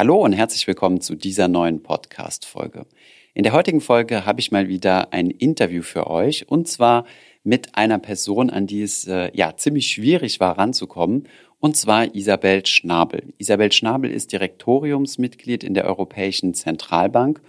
[0.00, 2.86] Hallo und herzlich willkommen zu dieser neuen Podcast-Folge.
[3.34, 7.04] In der heutigen Folge habe ich mal wieder ein Interview für euch und zwar
[7.44, 11.28] mit einer Person, an die es äh, ja ziemlich schwierig war ranzukommen
[11.58, 13.34] und zwar Isabel Schnabel.
[13.36, 17.42] Isabel Schnabel ist Direktoriumsmitglied in der Europäischen Zentralbank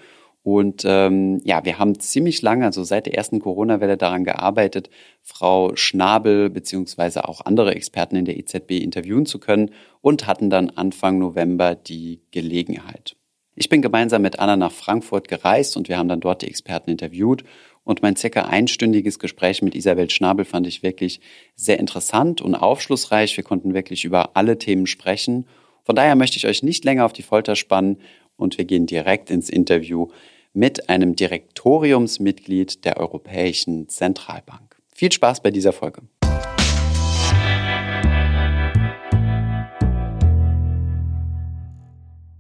[0.44, 4.90] und ähm, ja, wir haben ziemlich lange, also seit der ersten Corona-Welle daran gearbeitet,
[5.22, 10.72] Frau Schnabel beziehungsweise auch andere Experten in der EZB interviewen zu können und hatten dann
[10.72, 13.16] Anfang November die Gelegenheit.
[13.54, 16.90] Ich bin gemeinsam mit Anna nach Frankfurt gereist und wir haben dann dort die Experten
[16.90, 17.44] interviewt.
[17.84, 21.20] Und mein circa einstündiges Gespräch mit Isabel Schnabel fand ich wirklich
[21.56, 23.36] sehr interessant und aufschlussreich.
[23.38, 25.48] Wir konnten wirklich über alle Themen sprechen.
[25.84, 27.98] Von daher möchte ich euch nicht länger auf die Folter spannen
[28.42, 30.08] und wir gehen direkt ins Interview
[30.54, 34.76] mit einem Direktoriumsmitglied der Europäischen Zentralbank.
[34.94, 36.02] Viel Spaß bei dieser Folge.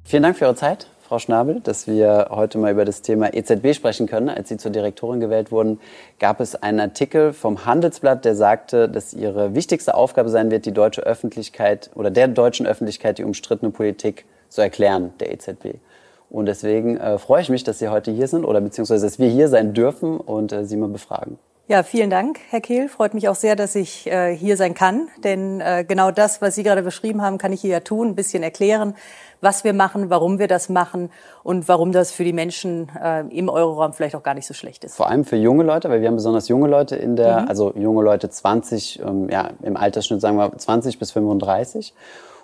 [0.03, 3.73] Vielen Dank für Ihre Zeit, Frau Schnabel, dass wir heute mal über das Thema EZB
[3.73, 4.27] sprechen können.
[4.27, 5.79] Als Sie zur Direktorin gewählt wurden,
[6.19, 10.73] gab es einen Artikel vom Handelsblatt, der sagte, dass Ihre wichtigste Aufgabe sein wird, die
[10.73, 15.75] deutsche Öffentlichkeit oder der deutschen Öffentlichkeit die umstrittene Politik zu erklären, der EZB.
[16.31, 19.27] Und deswegen äh, freue ich mich, dass Sie heute hier sind oder beziehungsweise, dass wir
[19.27, 21.37] hier sein dürfen und äh, Sie mal befragen.
[21.67, 22.89] Ja, vielen Dank, Herr Kehl.
[22.89, 25.09] Freut mich auch sehr, dass ich äh, hier sein kann.
[25.23, 28.15] Denn äh, genau das, was Sie gerade beschrieben haben, kann ich hier ja tun, ein
[28.15, 28.95] bisschen erklären,
[29.41, 31.11] was wir machen, warum wir das machen
[31.43, 34.83] und warum das für die Menschen äh, im Euroraum vielleicht auch gar nicht so schlecht
[34.83, 34.95] ist.
[34.95, 37.47] Vor allem für junge Leute, weil wir haben besonders junge Leute in der, mhm.
[37.47, 41.93] also junge Leute 20, ähm, ja, im Altersschnitt sagen wir 20 bis 35.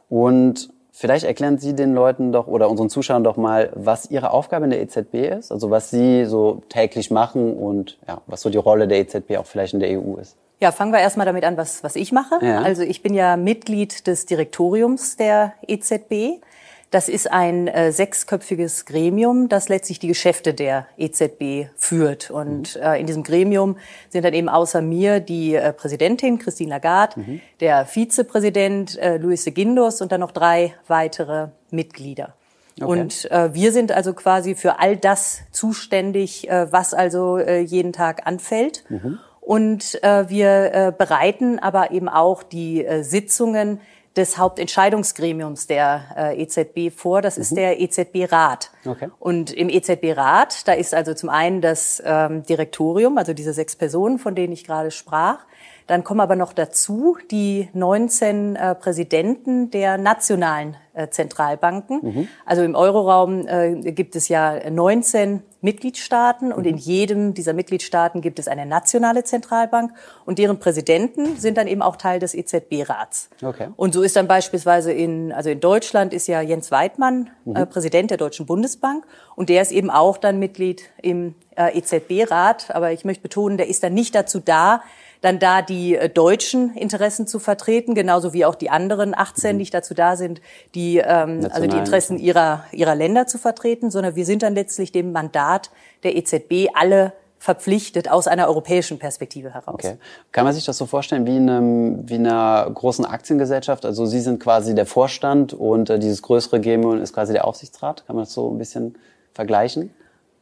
[0.09, 0.69] Und
[0.99, 4.71] Vielleicht erklären Sie den Leuten doch oder unseren Zuschauern doch mal, was Ihre Aufgabe in
[4.71, 8.87] der EZB ist, also was Sie so täglich machen und ja, was so die Rolle
[8.87, 10.37] der EZB auch vielleicht in der EU ist.
[10.59, 12.43] Ja, fangen wir erstmal damit an, was, was ich mache.
[12.43, 12.63] Ja.
[12.63, 16.41] Also ich bin ja Mitglied des Direktoriums der EZB.
[16.89, 22.31] Das ist ein äh, sechsköpfiges Gremium, das letztlich die Geschäfte der EZB führt.
[22.31, 22.81] Und mhm.
[22.81, 23.77] äh, in diesem Gremium
[24.09, 27.41] sind dann eben außer mir die äh, Präsidentin Christine Lagarde, mhm.
[27.59, 32.35] der Vizepräsident äh, Luis de Guindos und dann noch drei weitere Mitglieder.
[32.79, 32.85] Okay.
[32.85, 37.91] Und äh, wir sind also quasi für all das zuständig, äh, was also äh, jeden
[37.91, 38.83] Tag anfällt.
[38.89, 39.19] Mhm.
[39.41, 43.79] Und äh, wir äh, bereiten aber eben auch die äh, Sitzungen
[44.17, 47.21] des Hauptentscheidungsgremiums der äh, EZB vor.
[47.21, 47.41] Das mhm.
[47.41, 48.71] ist der EZB-Rat.
[48.85, 49.09] Okay.
[49.19, 54.19] Und im EZB-Rat, da ist also zum einen das ähm, Direktorium, also diese sechs Personen,
[54.19, 55.45] von denen ich gerade sprach.
[55.87, 61.99] Dann kommen aber noch dazu die 19 äh, Präsidenten der nationalen äh, Zentralbanken.
[62.01, 62.27] Mhm.
[62.45, 66.81] Also im Euroraum äh, gibt es ja 19 Mitgliedstaaten und in mhm.
[66.81, 69.91] jedem dieser Mitgliedstaaten gibt es eine nationale Zentralbank
[70.25, 73.29] und deren Präsidenten sind dann eben auch Teil des EZB-Rats.
[73.43, 73.69] Okay.
[73.75, 77.55] Und so ist dann beispielsweise in, also in Deutschland ist ja Jens Weidmann mhm.
[77.55, 79.05] äh, Präsident der Deutschen Bundesbank
[79.35, 82.75] und der ist eben auch dann Mitglied im äh, EZB-Rat.
[82.75, 84.81] Aber ich möchte betonen, der ist dann nicht dazu da,
[85.27, 89.57] dann da die äh, deutschen Interessen zu vertreten, genauso wie auch die anderen 18 mhm.
[89.57, 90.41] nicht dazu da sind,
[90.73, 94.91] die ähm, also die Interessen ihrer ihrer Länder zu vertreten, sondern wir sind dann letztlich
[94.91, 95.69] dem Mandat
[96.03, 99.75] der EZB alle verpflichtet aus einer europäischen Perspektive heraus.
[99.75, 99.97] Okay.
[100.31, 103.85] Kann man sich das so vorstellen wie in, einem, wie in einer großen Aktiengesellschaft?
[103.85, 108.07] Also Sie sind quasi der Vorstand und äh, dieses größere Gremium ist quasi der Aufsichtsrat.
[108.07, 108.95] Kann man das so ein bisschen
[109.33, 109.91] vergleichen?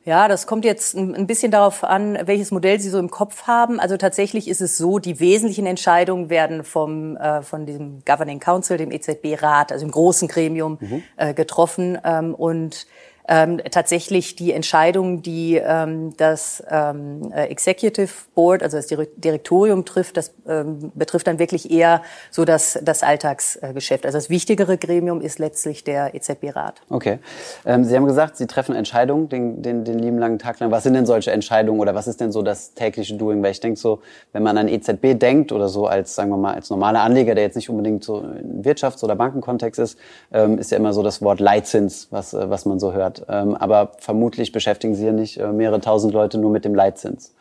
[0.06, 3.80] Ja, das kommt jetzt ein bisschen darauf an, welches Modell Sie so im Kopf haben.
[3.80, 8.78] Also tatsächlich ist es so, die wesentlichen Entscheidungen werden vom, äh, von diesem Governing Council,
[8.78, 11.04] dem EZB-Rat, also im großen Gremium, mhm.
[11.18, 11.98] äh, getroffen.
[12.04, 12.86] Ähm, und
[13.28, 20.18] ähm, tatsächlich die Entscheidung, die ähm, das ähm, äh, Executive Board, also das Direktorium trifft,
[20.18, 24.06] das ähm, betrifft dann wirklich eher so das, das Alltagsgeschäft.
[24.06, 26.82] Also das wichtigere Gremium ist letztlich der EZB-Rat.
[26.90, 27.20] Okay.
[27.66, 30.72] Ähm, Sie haben gesagt, Sie treffen Entscheidungen den, den, den lieben langen Tag lang.
[30.72, 33.42] Was sind denn solche Entscheidungen oder was ist denn so das tägliche Doing?
[33.42, 34.02] Weil ich denke so,
[34.34, 37.44] wenn man an EZB denkt oder so als, sagen wir mal, als normaler Anleger, der
[37.44, 39.98] jetzt nicht unbedingt so in Wirtschafts- oder Bankenkontext ist,
[40.32, 43.15] ähm, ist ja immer so das Wort Leitzins, was, äh, was man so hört.
[43.28, 47.34] Ähm, aber vermutlich beschäftigen Sie ja nicht äh, mehrere tausend Leute nur mit dem Leitzins.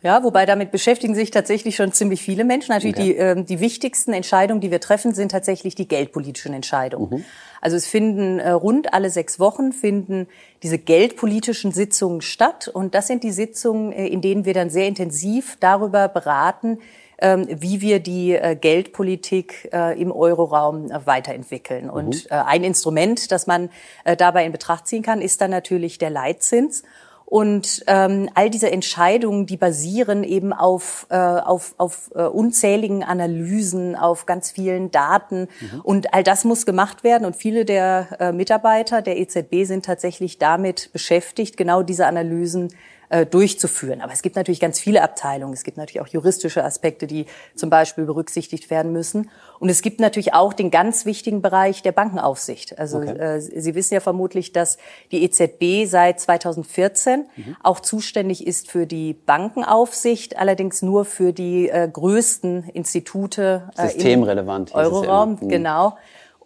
[0.00, 2.72] Ja, wobei damit beschäftigen sich tatsächlich schon ziemlich viele Menschen.
[2.72, 3.14] Natürlich okay.
[3.14, 7.10] die, äh, die wichtigsten Entscheidungen, die wir treffen, sind tatsächlich die geldpolitischen Entscheidungen.
[7.10, 7.24] Mhm.
[7.60, 10.28] Also es finden äh, rund alle sechs Wochen finden
[10.62, 12.68] diese geldpolitischen Sitzungen statt.
[12.68, 16.78] Und das sind die Sitzungen, äh, in denen wir dann sehr intensiv darüber beraten,
[17.20, 21.90] wie wir die äh, Geldpolitik äh, im Euroraum äh, weiterentwickeln.
[21.90, 22.36] Und mhm.
[22.36, 23.70] ein Instrument, das man
[24.18, 26.82] dabei in Betracht ziehen kann, ist dann natürlich der Leitzins.
[27.30, 33.96] Und ähm, all diese Entscheidungen, die basieren eben auf, äh, auf, auf äh, unzähligen Analysen,
[33.96, 35.48] auf ganz vielen Daten.
[35.60, 35.80] Mhm.
[35.82, 37.26] Und all das muss gemacht werden.
[37.26, 42.70] Und viele der äh, Mitarbeiter der EZB sind tatsächlich damit beschäftigt, genau diese Analysen
[43.10, 44.00] äh, durchzuführen.
[44.00, 45.54] Aber es gibt natürlich ganz viele Abteilungen.
[45.54, 49.30] Es gibt natürlich auch juristische Aspekte, die zum Beispiel berücksichtigt werden müssen.
[49.58, 52.78] Und es gibt natürlich auch den ganz wichtigen Bereich der Bankenaufsicht.
[52.78, 53.16] Also okay.
[53.18, 54.78] äh, Sie wissen ja vermutlich, dass
[55.10, 57.56] die EZB seit 2014 mhm.
[57.62, 64.70] auch zuständig ist für die Bankenaufsicht, allerdings nur für die äh, größten Institute äh, Systemrelevant
[64.70, 65.38] im Euroraum.
[65.40, 65.48] Ja mhm.
[65.48, 65.96] Genau.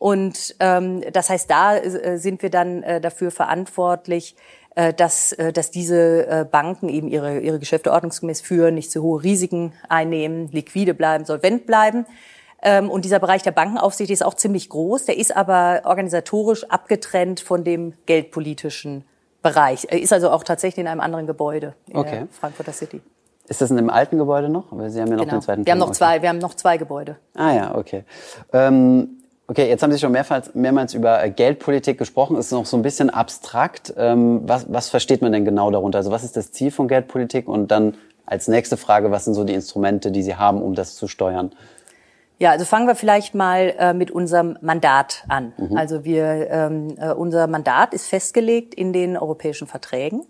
[0.03, 4.35] Und ähm, das heißt, da äh, sind wir dann äh, dafür verantwortlich,
[4.75, 9.23] dass, äh, dass diese äh, Banken eben ihre, ihre Geschäfte ordnungsgemäß führen, nicht zu hohe
[9.23, 12.07] Risiken einnehmen, liquide bleiben, solvent bleiben.
[12.63, 15.05] Ähm, und dieser Bereich der Bankenaufsicht ist auch ziemlich groß.
[15.05, 19.05] Der ist aber organisatorisch abgetrennt von dem geldpolitischen
[19.43, 19.89] Bereich.
[19.91, 22.27] Er ist also auch tatsächlich in einem anderen Gebäude in okay.
[22.31, 23.03] Frankfurter City.
[23.49, 24.67] Ist das in dem alten Gebäude noch?
[24.71, 25.37] Weil Sie haben ja noch genau.
[25.37, 25.67] den zweiten.
[25.67, 26.23] Wir haben noch zwei.
[26.23, 27.17] Wir haben noch zwei Gebäude.
[27.35, 28.05] Ah ja, okay.
[28.53, 29.22] Ähm,
[29.53, 32.39] Okay, jetzt haben Sie schon mehrmals, mehrmals über äh, Geldpolitik gesprochen.
[32.39, 33.93] Ist noch so ein bisschen abstrakt.
[33.99, 35.99] Ähm, was, was versteht man denn genau darunter?
[35.99, 37.49] Also was ist das Ziel von Geldpolitik?
[37.49, 40.95] Und dann als nächste Frage, was sind so die Instrumente, die Sie haben, um das
[40.95, 41.53] zu steuern?
[42.39, 45.53] Ja, also fangen wir vielleicht mal äh, mit unserem Mandat an.
[45.59, 45.77] Mhm.
[45.77, 50.25] Also wir, ähm, äh, unser Mandat ist festgelegt in den europäischen Verträgen.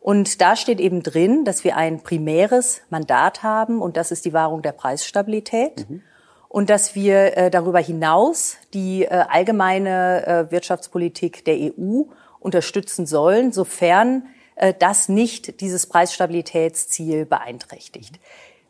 [0.00, 4.32] Und da steht eben drin, dass wir ein primäres Mandat haben und das ist die
[4.32, 5.88] Wahrung der Preisstabilität.
[5.88, 6.02] Mhm
[6.48, 12.04] und dass wir äh, darüber hinaus die äh, allgemeine äh, Wirtschaftspolitik der EU
[12.40, 18.18] unterstützen sollen, sofern äh, das nicht dieses Preisstabilitätsziel beeinträchtigt.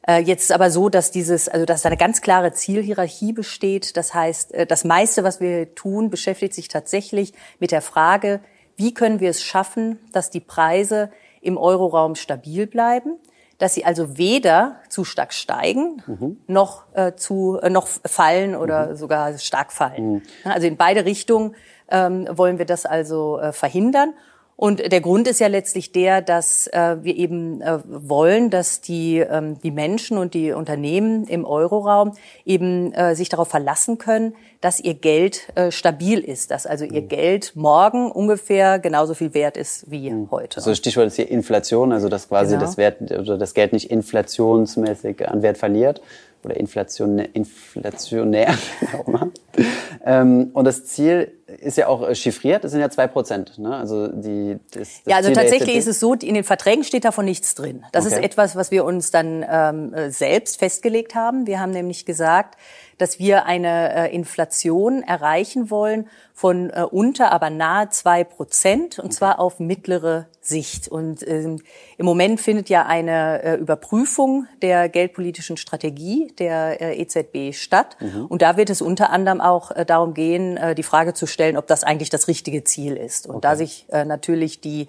[0.07, 3.97] Äh, jetzt ist aber so, dass dieses, also dass da eine ganz klare Zielhierarchie besteht.
[3.97, 8.41] Das heißt, äh, das meiste, was wir tun, beschäftigt sich tatsächlich mit der Frage,
[8.77, 11.11] wie können wir es schaffen, dass die Preise
[11.41, 13.19] im Euroraum stabil bleiben
[13.59, 16.37] dass sie also weder zu stark steigen mhm.
[16.47, 18.97] noch äh, zu äh, noch fallen oder mhm.
[18.97, 20.13] sogar stark fallen.
[20.13, 20.23] Mhm.
[20.45, 21.55] Also in beide Richtungen
[21.91, 24.15] ähm, wollen wir das also äh, verhindern.
[24.61, 29.19] Und der Grund ist ja letztlich der, dass äh, wir eben äh, wollen, dass die,
[29.19, 32.15] ähm, die Menschen und die Unternehmen im Euroraum
[32.45, 37.03] eben äh, sich darauf verlassen können, dass ihr Geld äh, stabil ist, dass also ihr
[37.03, 37.09] mhm.
[37.09, 40.33] Geld morgen ungefähr genauso viel wert ist wie mhm.
[40.33, 40.57] heute.
[40.57, 42.67] Also Stichwort ist hier Inflation, also dass quasi genau.
[42.67, 46.01] das, Wert, oder das Geld nicht inflationsmäßig an Wert verliert
[46.45, 48.55] oder inflationär, inflationär
[50.05, 53.59] ähm, und das Ziel ist ja auch äh, chiffriert, das sind ja zwei Prozent.
[53.59, 53.75] Ne?
[53.75, 57.05] Also die, das, das ja, also Ziel tatsächlich ist es so, in den Verträgen steht
[57.05, 57.85] davon nichts drin.
[57.93, 58.17] Das okay.
[58.17, 61.47] ist etwas, was wir uns dann ähm, äh, selbst festgelegt haben.
[61.47, 62.57] Wir haben nämlich gesagt,
[62.99, 69.13] dass wir eine äh, Inflation erreichen wollen von äh, unter, aber nahe zwei Prozent, und
[69.13, 70.89] zwar auf mittlere Sicht.
[70.89, 71.63] Und ähm,
[71.97, 77.97] im Moment findet ja eine äh, Überprüfung der geldpolitischen Strategie der äh, EZB statt.
[78.01, 78.27] Mhm.
[78.27, 81.57] Und da wird es unter anderem auch äh, darum gehen, äh, die Frage zu stellen,
[81.57, 83.27] ob das eigentlich das richtige Ziel ist.
[83.27, 83.43] Und okay.
[83.43, 84.89] da sich äh, natürlich die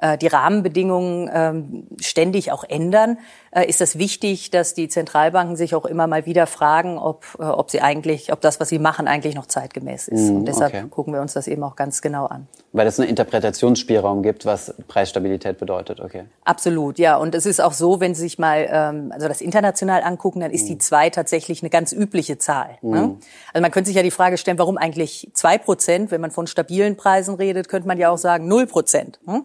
[0.00, 3.18] äh, die Rahmenbedingungen ähm, ständig auch ändern,
[3.62, 7.70] ist es wichtig, dass die Zentralbanken sich auch immer mal wieder fragen, ob, äh, ob
[7.70, 10.30] sie eigentlich, ob das, was sie machen, eigentlich noch zeitgemäß ist.
[10.30, 10.84] Mm, Und deshalb okay.
[10.90, 12.46] gucken wir uns das eben auch ganz genau an.
[12.72, 16.24] Weil es einen Interpretationsspielraum gibt, was Preisstabilität bedeutet, okay.
[16.44, 17.16] Absolut, ja.
[17.16, 20.50] Und es ist auch so, wenn Sie sich mal ähm, also das international angucken, dann
[20.50, 20.68] ist mm.
[20.68, 22.78] die zwei tatsächlich eine ganz übliche Zahl.
[22.82, 22.90] Mm.
[22.90, 23.16] Ne?
[23.52, 26.10] Also man könnte sich ja die Frage stellen, warum eigentlich zwei Prozent?
[26.10, 29.18] Wenn man von stabilen Preisen redet, könnte man ja auch sagen null Prozent.
[29.26, 29.44] Hm?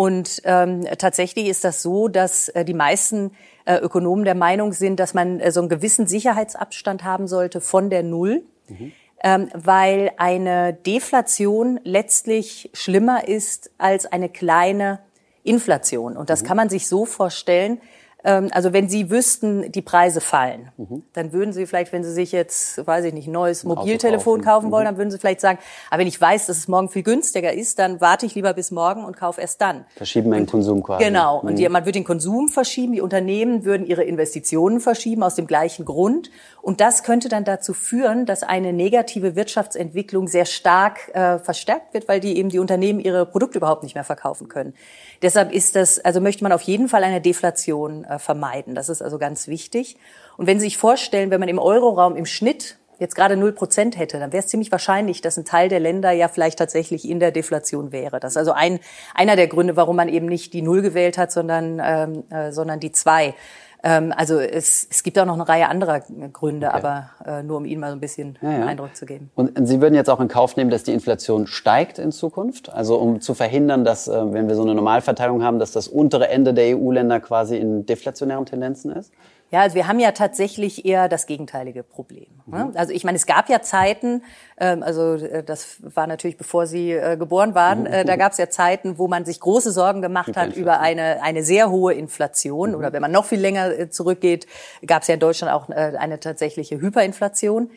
[0.00, 3.32] Und ähm, tatsächlich ist das so, dass äh, die meisten
[3.66, 7.90] äh, Ökonomen der Meinung sind, dass man äh, so einen gewissen Sicherheitsabstand haben sollte von
[7.90, 8.42] der Null.
[8.68, 8.92] Mhm.
[9.22, 15.00] Ähm, weil eine Deflation letztlich schlimmer ist als eine kleine
[15.42, 16.16] Inflation.
[16.16, 16.46] Und das mhm.
[16.46, 17.78] kann man sich so vorstellen,
[18.22, 21.02] also wenn Sie wüssten, die Preise fallen, mhm.
[21.12, 24.44] dann würden Sie vielleicht, wenn Sie sich jetzt, weiß ich nicht, ein neues Mobiltelefon kaufen,
[24.44, 24.88] kaufen wollen, mhm.
[24.88, 25.58] dann würden Sie vielleicht sagen,
[25.90, 28.70] aber wenn ich weiß, dass es morgen viel günstiger ist, dann warte ich lieber bis
[28.70, 29.84] morgen und kaufe erst dann.
[29.96, 31.04] Verschieben meinen Konsum quasi.
[31.04, 31.42] Genau.
[31.42, 31.48] Mhm.
[31.48, 35.46] Und die, man würde den Konsum verschieben, die Unternehmen würden ihre Investitionen verschieben aus dem
[35.46, 36.30] gleichen Grund.
[36.62, 42.08] Und das könnte dann dazu führen, dass eine negative Wirtschaftsentwicklung sehr stark äh, verstärkt wird,
[42.08, 44.74] weil die eben die Unternehmen ihre Produkte überhaupt nicht mehr verkaufen können.
[45.22, 48.74] Deshalb ist das, also möchte man auf jeden Fall eine Deflation äh, vermeiden.
[48.74, 49.96] Das ist also ganz wichtig.
[50.36, 53.98] Und wenn Sie sich vorstellen, wenn man im Euroraum im Schnitt jetzt gerade null Prozent
[53.98, 57.18] hätte, dann wäre es ziemlich wahrscheinlich, dass ein Teil der Länder ja vielleicht tatsächlich in
[57.18, 58.20] der Deflation wäre.
[58.20, 58.78] Das ist also ein,
[59.14, 62.78] einer der Gründe, warum man eben nicht die Null gewählt hat, sondern, ähm, äh, sondern
[62.78, 63.34] die zwei.
[63.82, 66.76] Ähm, also es, es gibt auch noch eine Reihe anderer Gründe, okay.
[66.76, 68.66] aber äh, nur um Ihnen mal so ein bisschen ja, ja.
[68.66, 69.30] Eindruck zu geben.
[69.34, 72.70] Und Sie würden jetzt auch in Kauf nehmen, dass die Inflation steigt in Zukunft?
[72.70, 76.28] Also um zu verhindern, dass, äh, wenn wir so eine Normalverteilung haben, dass das untere
[76.28, 79.12] Ende der EU-Länder quasi in deflationären Tendenzen ist?
[79.50, 82.28] Ja, also wir haben ja tatsächlich eher das gegenteilige Problem.
[82.46, 82.66] Ne?
[82.66, 82.76] Mhm.
[82.76, 84.22] Also ich meine, es gab ja Zeiten,
[84.58, 88.38] ähm, also äh, das war natürlich bevor Sie äh, geboren waren, äh, da gab es
[88.38, 92.70] ja Zeiten, wo man sich große Sorgen gemacht hat über eine, eine sehr hohe Inflation.
[92.70, 92.76] Mhm.
[92.76, 94.46] Oder wenn man noch viel länger äh, zurückgeht,
[94.86, 97.70] gab es ja in Deutschland auch äh, eine tatsächliche Hyperinflation.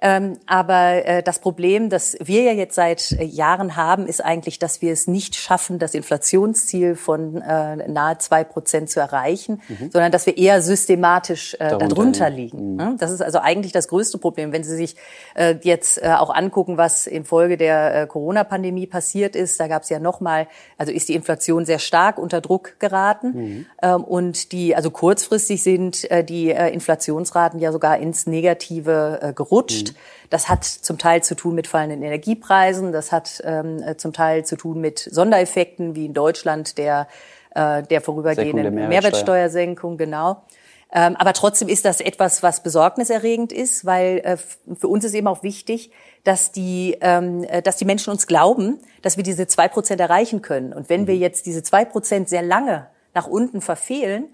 [0.00, 4.58] Ähm, aber äh, das Problem, das wir ja jetzt seit äh, Jahren haben, ist eigentlich,
[4.58, 9.90] dass wir es nicht schaffen, das Inflationsziel von äh, nahe zwei Prozent zu erreichen, mhm.
[9.90, 12.76] sondern dass wir eher systematisch äh, darunter, darunter liegen.
[12.76, 12.98] Mhm.
[12.98, 14.52] Das ist also eigentlich das größte Problem.
[14.52, 14.96] Wenn Sie sich
[15.34, 19.88] äh, jetzt äh, auch angucken, was infolge der äh, Corona-Pandemie passiert ist, da gab es
[19.88, 23.66] ja nochmal, also ist die Inflation sehr stark unter Druck geraten mhm.
[23.82, 29.32] ähm, und die, also kurzfristig sind äh, die äh, Inflationsraten ja sogar ins Negative äh,
[29.32, 29.87] gerutscht.
[29.92, 29.96] Mhm.
[30.30, 34.44] Das hat zum Teil zu tun mit fallenden Energiepreisen, das hat ähm, äh, zum Teil
[34.44, 37.08] zu tun mit Sondereffekten wie in Deutschland der,
[37.54, 38.88] äh, der vorübergehenden der Mehrwertsteuer.
[38.88, 40.42] Mehrwertsteuersenkung, genau.
[40.90, 44.36] Ähm, aber trotzdem ist das etwas, was besorgniserregend ist, weil äh,
[44.74, 45.90] für uns ist eben auch wichtig,
[46.24, 50.40] dass die, ähm, äh, dass die Menschen uns glauben, dass wir diese zwei Prozent erreichen
[50.40, 50.72] können.
[50.72, 51.06] Und wenn mhm.
[51.08, 54.28] wir jetzt diese zwei Prozent sehr lange nach unten verfehlen,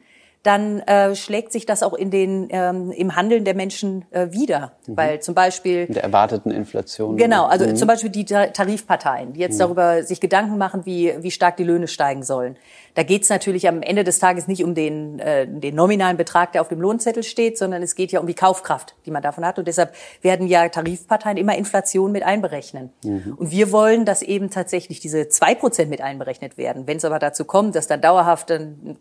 [0.45, 4.73] dann äh, schlägt sich das auch in den, ähm, im Handeln der Menschen äh, wieder.
[4.87, 4.97] Mhm.
[4.97, 5.87] Weil zum Beispiel...
[5.87, 7.17] Der erwarteten Inflation.
[7.17, 7.77] Genau, also mhm.
[7.77, 9.61] zum Beispiel die Tarifparteien, die jetzt mhm.
[9.61, 12.57] darüber sich Gedanken machen, wie, wie stark die Löhne steigen sollen.
[12.95, 16.53] Da geht es natürlich am Ende des Tages nicht um den, äh, den nominalen Betrag,
[16.53, 19.47] der auf dem Lohnzettel steht, sondern es geht ja um die Kaufkraft, die man davon
[19.47, 19.59] hat.
[19.59, 22.93] Und deshalb werden ja Tarifparteien immer Inflation mit einberechnen.
[23.03, 23.35] Mhm.
[23.39, 26.87] Und wir wollen, dass eben tatsächlich diese zwei Prozent mit einberechnet werden.
[26.87, 28.53] Wenn es aber dazu kommt, dass dann dauerhaft,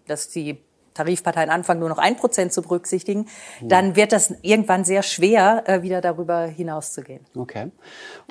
[0.07, 0.57] dass die
[0.93, 3.27] Tarifparteien anfangen, nur noch ein Prozent zu berücksichtigen,
[3.61, 7.21] dann wird das irgendwann sehr schwer, äh, wieder darüber hinauszugehen.
[7.35, 7.71] Okay.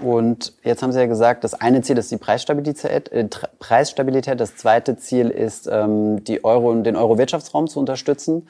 [0.03, 3.11] Und jetzt haben Sie ja gesagt, das eine Ziel ist die Preisstabilität.
[3.11, 3.29] Äh,
[3.59, 4.41] Preisstabilität.
[4.41, 8.49] Das zweite Ziel ist, ähm, die Euro, den Euro-Wirtschaftsraum zu unterstützen.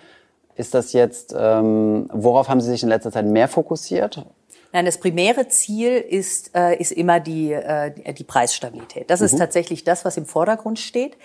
[0.54, 4.24] Ist das jetzt, ähm, worauf haben Sie sich in letzter Zeit mehr fokussiert?
[4.72, 9.10] Nein, das primäre Ziel ist, äh, ist immer die, äh, die Preisstabilität.
[9.10, 9.26] Das mhm.
[9.26, 11.16] ist tatsächlich das, was im Vordergrund steht.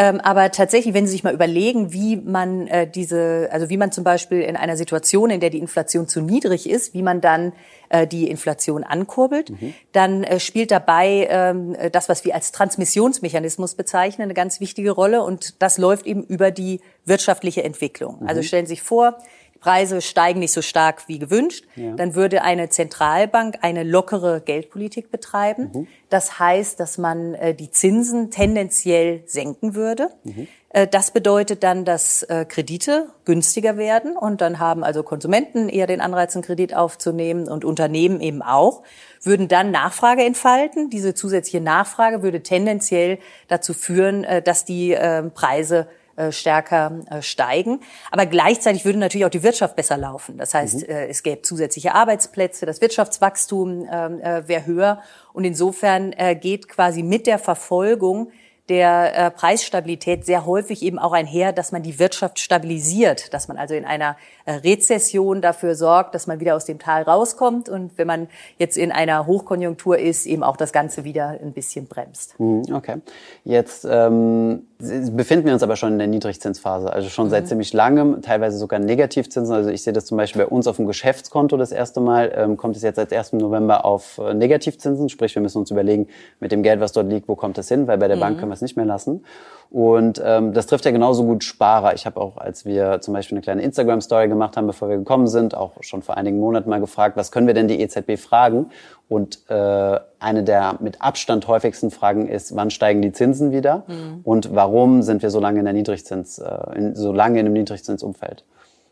[0.00, 3.90] Ähm, aber tatsächlich, wenn Sie sich mal überlegen, wie man äh, diese, also wie man
[3.90, 7.52] zum Beispiel in einer Situation, in der die Inflation zu niedrig ist, wie man dann
[7.88, 9.74] äh, die Inflation ankurbelt, mhm.
[9.90, 15.24] dann äh, spielt dabei ähm, das, was wir als Transmissionsmechanismus bezeichnen, eine ganz wichtige Rolle.
[15.24, 18.20] Und das läuft eben über die wirtschaftliche Entwicklung.
[18.20, 18.28] Mhm.
[18.28, 19.18] Also stellen Sie sich vor,
[19.60, 21.94] Preise steigen nicht so stark wie gewünscht, ja.
[21.94, 25.70] dann würde eine Zentralbank eine lockere Geldpolitik betreiben.
[25.72, 25.88] Mhm.
[26.10, 30.10] Das heißt, dass man äh, die Zinsen tendenziell senken würde.
[30.24, 30.48] Mhm.
[30.70, 35.86] Äh, das bedeutet dann, dass äh, Kredite günstiger werden und dann haben also Konsumenten eher
[35.86, 38.82] den Anreiz, einen Kredit aufzunehmen und Unternehmen eben auch,
[39.22, 40.88] würden dann Nachfrage entfalten.
[40.88, 44.96] Diese zusätzliche Nachfrage würde tendenziell dazu führen, dass die
[45.34, 45.88] Preise
[46.32, 47.80] stärker äh, steigen.
[48.10, 50.36] Aber gleichzeitig würde natürlich auch die Wirtschaft besser laufen.
[50.36, 50.94] Das heißt, mhm.
[50.94, 55.02] Äh, es gäbe zusätzliche Arbeitsplätze, das Wirtschaftswachstum ähm, wäre höher.
[55.32, 58.32] Und insofern geht quasi mit der Verfolgung
[58.68, 63.56] der äh, Preisstabilität sehr häufig eben auch einher, dass man die Wirtschaft stabilisiert, dass man
[63.56, 67.96] also in einer äh, Rezession dafür sorgt, dass man wieder aus dem Tal rauskommt und
[67.96, 72.38] wenn man jetzt in einer Hochkonjunktur ist, eben auch das Ganze wieder ein bisschen bremst.
[72.38, 72.96] Mhm, okay.
[73.44, 77.48] Jetzt ähm, befinden wir uns aber schon in der Niedrigzinsphase, also schon seit mhm.
[77.48, 79.54] ziemlich langem, teilweise sogar Negativzinsen.
[79.54, 82.56] Also ich sehe das zum Beispiel bei uns auf dem Geschäftskonto das erste Mal, ähm,
[82.58, 83.32] kommt es jetzt seit 1.
[83.32, 86.06] November auf äh, Negativzinsen, sprich wir müssen uns überlegen,
[86.38, 88.20] mit dem Geld, was dort liegt, wo kommt es hin, weil bei der mhm.
[88.20, 89.24] Bank können wir es nicht mehr lassen.
[89.70, 91.94] Und ähm, das trifft ja genauso gut Sparer.
[91.94, 95.26] Ich habe auch, als wir zum Beispiel eine kleine Instagram-Story gemacht haben, bevor wir gekommen
[95.26, 98.70] sind, auch schon vor einigen Monaten mal gefragt, was können wir denn die EZB fragen?
[99.08, 103.84] Und äh, eine der mit Abstand häufigsten Fragen ist, wann steigen die Zinsen wieder?
[103.88, 104.20] Mhm.
[104.24, 107.54] Und warum sind wir so lange in der Niedrigzins, äh, in, so lange in einem
[107.54, 108.44] Niedrigzinsumfeld?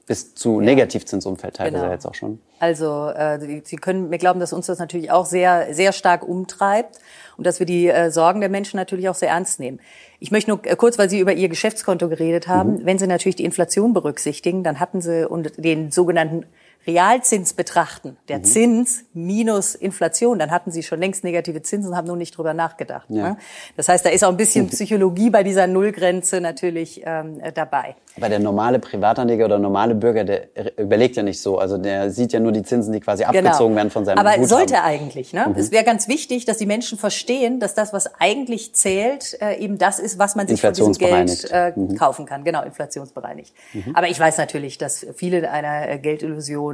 [0.07, 0.67] Bis zu ja.
[0.67, 1.93] Negativzinsumfeld teilweise genau.
[1.93, 2.39] jetzt auch schon.
[2.61, 6.99] Also äh, Sie können mir glauben, dass uns das natürlich auch sehr sehr stark umtreibt
[7.37, 9.81] und dass wir die äh, Sorgen der Menschen natürlich auch sehr ernst nehmen.
[10.21, 12.87] Ich möchte nur äh, kurz, weil Sie über Ihr Geschäftskonto geredet haben, mhm.
[12.87, 16.47] wenn Sie natürlich die Inflation berücksichtigen, dann hatten Sie und den sogenannten
[16.87, 18.45] Realzins betrachten, der mhm.
[18.45, 23.07] Zins minus Inflation, dann hatten sie schon längst negative Zinsen, haben nur nicht drüber nachgedacht.
[23.09, 23.31] Ja.
[23.31, 23.37] Ne?
[23.77, 27.97] Das heißt, da ist auch ein bisschen Psychologie bei dieser Nullgrenze natürlich ähm, dabei.
[28.17, 31.59] Aber der normale Privatanleger oder normale Bürger, der überlegt ja nicht so.
[31.59, 33.51] Also der sieht ja nur die Zinsen, die quasi genau.
[33.51, 34.49] abgezogen werden von seinem Aber Guthaben.
[34.49, 35.33] sollte eigentlich.
[35.33, 35.47] Ne?
[35.49, 35.55] Mhm.
[35.59, 39.77] Es wäre ganz wichtig, dass die Menschen verstehen, dass das, was eigentlich zählt, äh, eben
[39.77, 41.97] das ist, was man sich von diesem Geld äh, mhm.
[41.97, 42.45] kaufen kann.
[42.45, 43.53] Genau, inflationsbereinigt.
[43.75, 43.95] Mhm.
[43.95, 45.99] Aber ich weiß natürlich, dass viele einer äh,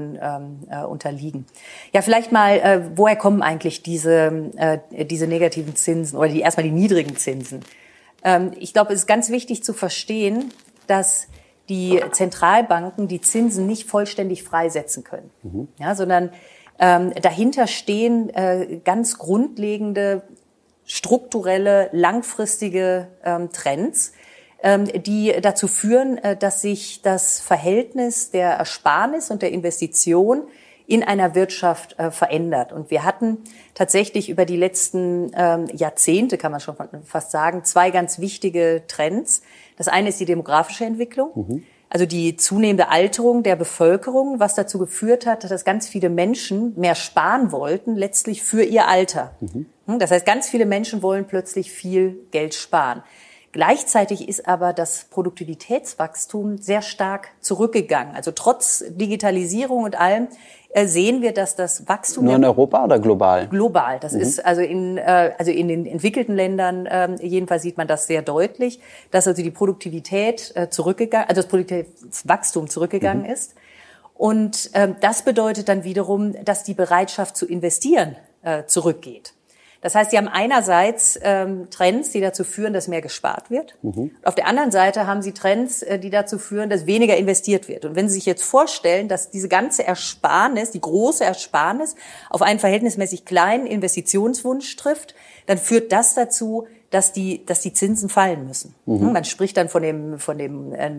[0.02, 1.47] Geldillusion ähm, äh, unterliegen.
[1.92, 6.64] Ja, vielleicht mal, äh, woher kommen eigentlich diese, äh, diese negativen Zinsen oder die, erstmal
[6.64, 7.61] die niedrigen Zinsen?
[8.25, 10.52] Ähm, ich glaube, es ist ganz wichtig zu verstehen,
[10.87, 11.28] dass
[11.68, 15.68] die Zentralbanken die Zinsen nicht vollständig freisetzen können, mhm.
[15.78, 16.30] ja, sondern
[16.78, 20.23] ähm, dahinter stehen äh, ganz grundlegende
[20.85, 24.12] strukturelle, langfristige ähm, Trends,
[24.64, 30.42] die dazu führen, äh, dass sich das Verhältnis der Ersparnis und der Investition
[30.87, 32.73] in einer Wirtschaft äh, verändert.
[32.73, 33.38] Und wir hatten
[33.75, 39.42] tatsächlich über die letzten ähm, Jahrzehnte, kann man schon fast sagen, zwei ganz wichtige Trends.
[39.76, 41.31] Das eine ist die demografische Entwicklung.
[41.35, 41.62] Mhm.
[41.88, 46.95] Also die zunehmende Alterung der Bevölkerung, was dazu geführt hat, dass ganz viele Menschen mehr
[46.95, 49.33] sparen wollten, letztlich für ihr Alter.
[49.40, 49.66] Mhm.
[49.87, 53.02] Hm, das heißt, ganz viele Menschen wollen plötzlich viel Geld sparen.
[53.52, 58.16] Gleichzeitig ist aber das Produktivitätswachstum sehr stark zurückgegangen.
[58.16, 60.28] Also trotz Digitalisierung und allem
[60.71, 63.47] äh, sehen wir, dass das Wachstum nur in Europa oder global?
[63.49, 64.00] Global.
[64.00, 64.21] Das mhm.
[64.21, 68.23] ist also in äh, also in den entwickelten Ländern äh, jedenfalls sieht man das sehr
[68.23, 68.80] deutlich,
[69.11, 73.30] dass also die Produktivität äh, zurückgegangen, also das Produktivitätswachstum zurückgegangen mhm.
[73.30, 73.54] ist.
[74.14, 78.16] Und ähm, das bedeutet dann wiederum, dass die Bereitschaft zu investieren
[78.66, 79.35] zurückgeht.
[79.83, 83.77] Das heißt, sie haben einerseits ähm, Trends, die dazu führen, dass mehr gespart wird.
[83.83, 84.12] Mhm.
[84.23, 87.85] Auf der anderen Seite haben sie Trends, äh, die dazu führen, dass weniger investiert wird.
[87.85, 91.97] Und wenn Sie sich jetzt vorstellen, dass diese ganze Ersparnis, die große Ersparnis,
[92.31, 98.09] auf einen verhältnismäßig kleinen Investitionswunsch trifft, dann führt das dazu, dass die, dass die Zinsen
[98.09, 98.75] fallen müssen.
[98.85, 99.12] Mhm.
[99.12, 100.93] Man spricht dann von dem, von dem äh,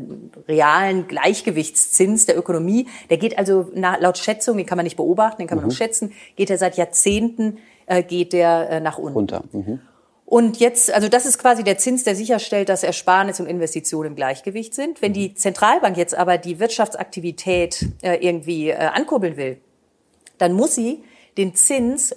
[0.48, 2.88] realen Gleichgewichtszins der Ökonomie.
[3.12, 5.70] Der geht also na, laut Schätzung, den kann man nicht beobachten, den kann man mhm.
[5.70, 9.14] nur schätzen, geht er seit Jahrzehnten äh, geht der äh, nach unten.
[9.14, 9.44] Runter.
[9.52, 9.80] Mhm.
[10.26, 14.16] Und jetzt, also das ist quasi der Zins, der sicherstellt, dass Ersparnis und Investitionen im
[14.16, 15.02] Gleichgewicht sind.
[15.02, 19.58] Wenn die Zentralbank jetzt aber die Wirtschaftsaktivität äh, irgendwie äh, ankurbeln will,
[20.38, 21.04] dann muss sie
[21.38, 22.16] den Zins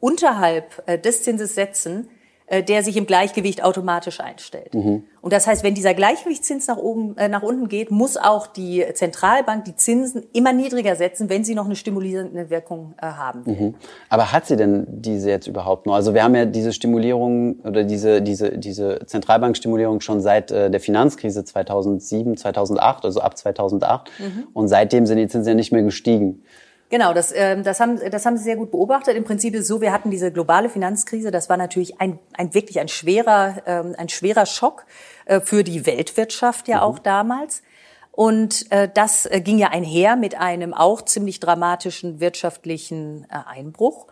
[0.00, 2.08] unterhalb äh, des Zinses setzen,
[2.48, 4.74] der sich im Gleichgewicht automatisch einstellt.
[4.74, 5.04] Mhm.
[5.20, 8.84] Und das heißt, wenn dieser Gleichgewichtszins nach oben, äh, nach unten geht, muss auch die
[8.94, 13.54] Zentralbank die Zinsen immer niedriger setzen, wenn sie noch eine stimulierende Wirkung äh, haben will.
[13.54, 13.74] Mhm.
[14.08, 15.94] Aber hat sie denn diese jetzt überhaupt noch?
[15.94, 20.78] Also wir haben ja diese Stimulierung oder diese, diese, diese Zentralbankstimulierung schon seit äh, der
[20.78, 24.10] Finanzkrise 2007, 2008, also ab 2008.
[24.20, 24.46] Mhm.
[24.52, 26.44] Und seitdem sind die Zinsen ja nicht mehr gestiegen.
[26.88, 29.16] Genau, das, äh, das, haben, das haben Sie sehr gut beobachtet.
[29.16, 31.30] Im Prinzip ist es so, wir hatten diese globale Finanzkrise.
[31.30, 34.86] Das war natürlich ein, ein wirklich ein schwerer, ähm, ein schwerer Schock
[35.24, 36.82] äh, für die Weltwirtschaft ja mhm.
[36.82, 37.62] auch damals.
[38.12, 44.06] Und äh, das äh, ging ja einher mit einem auch ziemlich dramatischen wirtschaftlichen äh, Einbruch.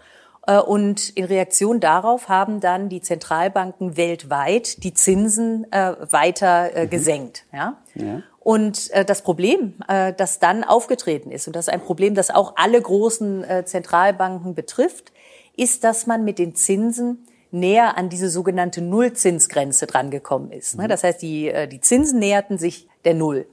[0.46, 6.84] Äh, und in Reaktion darauf haben dann die Zentralbanken weltweit die Zinsen äh, weiter äh,
[6.84, 6.90] mhm.
[6.90, 7.44] gesenkt.
[7.52, 7.76] Ja?
[7.94, 8.22] ja.
[8.40, 12.30] Und äh, das Problem, äh, das dann aufgetreten ist, und das ist ein Problem, das
[12.30, 15.12] auch alle großen äh, Zentralbanken betrifft,
[15.56, 20.76] ist, dass man mit den Zinsen näher an diese sogenannte Nullzinsgrenze drangekommen ist.
[20.76, 20.84] Ne?
[20.84, 20.88] Mhm.
[20.88, 23.46] Das heißt, die, äh, die Zinsen näherten sich der Null.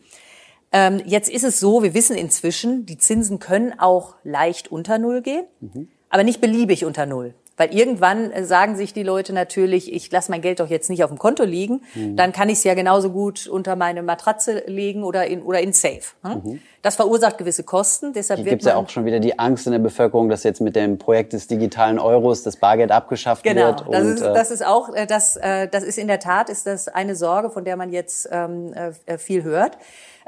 [0.73, 5.21] Ähm, jetzt ist es so, wir wissen inzwischen, die Zinsen können auch leicht unter Null
[5.21, 5.89] gehen, mhm.
[6.11, 7.33] Aber nicht beliebig unter Null.
[7.57, 11.03] Weil irgendwann äh, sagen sich die Leute natürlich, ich lasse mein Geld doch jetzt nicht
[11.03, 12.15] auf dem Konto liegen, mhm.
[12.15, 15.71] dann kann ich es ja genauso gut unter meine Matratze legen oder in oder in
[15.71, 16.01] Safe.
[16.23, 16.41] Hm?
[16.43, 16.61] Mhm.
[16.81, 18.13] Das verursacht gewisse Kosten.
[18.13, 20.75] Deshalb gibt es ja auch schon wieder die Angst in der Bevölkerung, dass jetzt mit
[20.75, 23.85] dem Projekt des digitalen Euros das Bargeld abgeschafft genau, wird.
[23.85, 26.65] Genau, das, ist, äh, das ist auch, äh, das, das ist in der Tat ist
[26.65, 28.73] das eine Sorge, von der man jetzt ähm,
[29.17, 29.77] viel hört.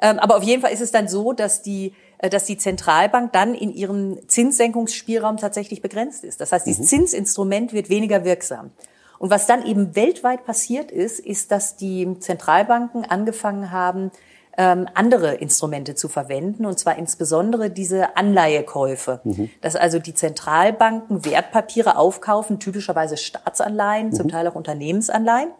[0.02, 1.94] Ähm, aber auf jeden Fall ist es dann so, dass die
[2.30, 6.42] dass die Zentralbank dann in ihrem Zinssenkungsspielraum tatsächlich begrenzt ist.
[6.42, 7.08] Das heißt, dieses mhm.
[7.08, 8.72] Zinsinstrument wird weniger wirksam.
[9.20, 14.12] Und was dann eben weltweit passiert ist, ist, dass die Zentralbanken angefangen haben,
[14.58, 19.22] ähm, andere Instrumente zu verwenden, und zwar insbesondere diese Anleihekäufe.
[19.24, 19.50] Mhm.
[19.62, 24.14] Dass also die Zentralbanken Wertpapiere aufkaufen, typischerweise Staatsanleihen, mhm.
[24.14, 25.52] zum Teil auch Unternehmensanleihen.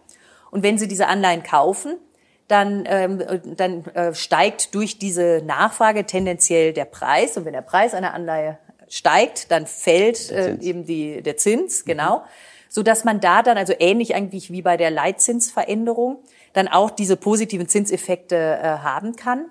[0.52, 1.96] Und wenn sie diese Anleihen kaufen,
[2.54, 3.24] dann, ähm,
[3.58, 7.36] dann äh, steigt durch diese Nachfrage tendenziell der Preis.
[7.36, 11.90] Und wenn der Preis einer Anleihe steigt, dann fällt äh, eben die, der Zins, mhm.
[11.90, 12.24] genau.
[12.70, 16.20] So dass man da dann, also ähnlich eigentlich wie bei der Leitzinsveränderung,
[16.54, 19.46] dann auch diese positiven Zinseffekte äh, haben kann.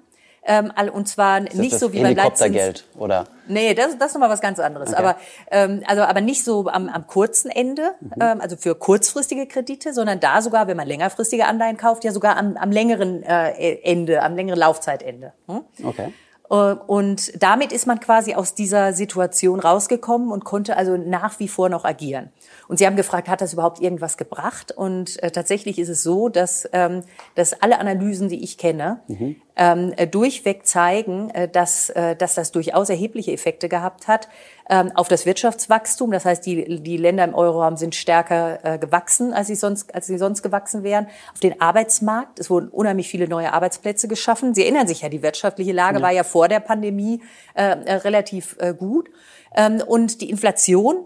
[0.44, 2.84] Ähm, und zwar nicht so wie beim Leitzins.
[2.98, 3.26] oder?
[3.46, 4.90] Nee, das, das ist nochmal was ganz anderes.
[4.90, 4.98] Okay.
[4.98, 5.16] Aber,
[5.50, 8.12] ähm, also, aber nicht so am, am kurzen Ende, mhm.
[8.20, 12.36] ähm, also für kurzfristige Kredite, sondern da sogar, wenn man längerfristige Anleihen kauft, ja sogar
[12.36, 15.32] am, am längeren äh, Ende, am längeren Laufzeitende.
[15.46, 15.60] Hm?
[15.84, 16.12] Okay.
[16.52, 21.48] Äh, und damit ist man quasi aus dieser Situation rausgekommen und konnte also nach wie
[21.48, 22.30] vor noch agieren.
[22.68, 24.70] Und Sie haben gefragt, hat das überhaupt irgendwas gebracht?
[24.72, 27.02] Und äh, tatsächlich ist es so, dass, ähm,
[27.34, 29.36] dass alle Analysen, die ich kenne, mhm.
[29.56, 34.28] Ähm, äh, durchweg zeigen, äh, dass, äh, dass das durchaus erhebliche Effekte gehabt hat
[34.68, 36.10] ähm, auf das Wirtschaftswachstum.
[36.10, 40.06] Das heißt, die, die Länder im Euroraum sind stärker äh, gewachsen, als sie, sonst, als
[40.06, 41.06] sie sonst gewachsen wären.
[41.32, 44.54] Auf den Arbeitsmarkt, es wurden unheimlich viele neue Arbeitsplätze geschaffen.
[44.54, 46.02] Sie erinnern sich ja, die wirtschaftliche Lage ja.
[46.02, 47.20] war ja vor der Pandemie
[47.54, 49.10] äh, äh relativ äh, gut.
[49.54, 51.04] Ähm, und die Inflation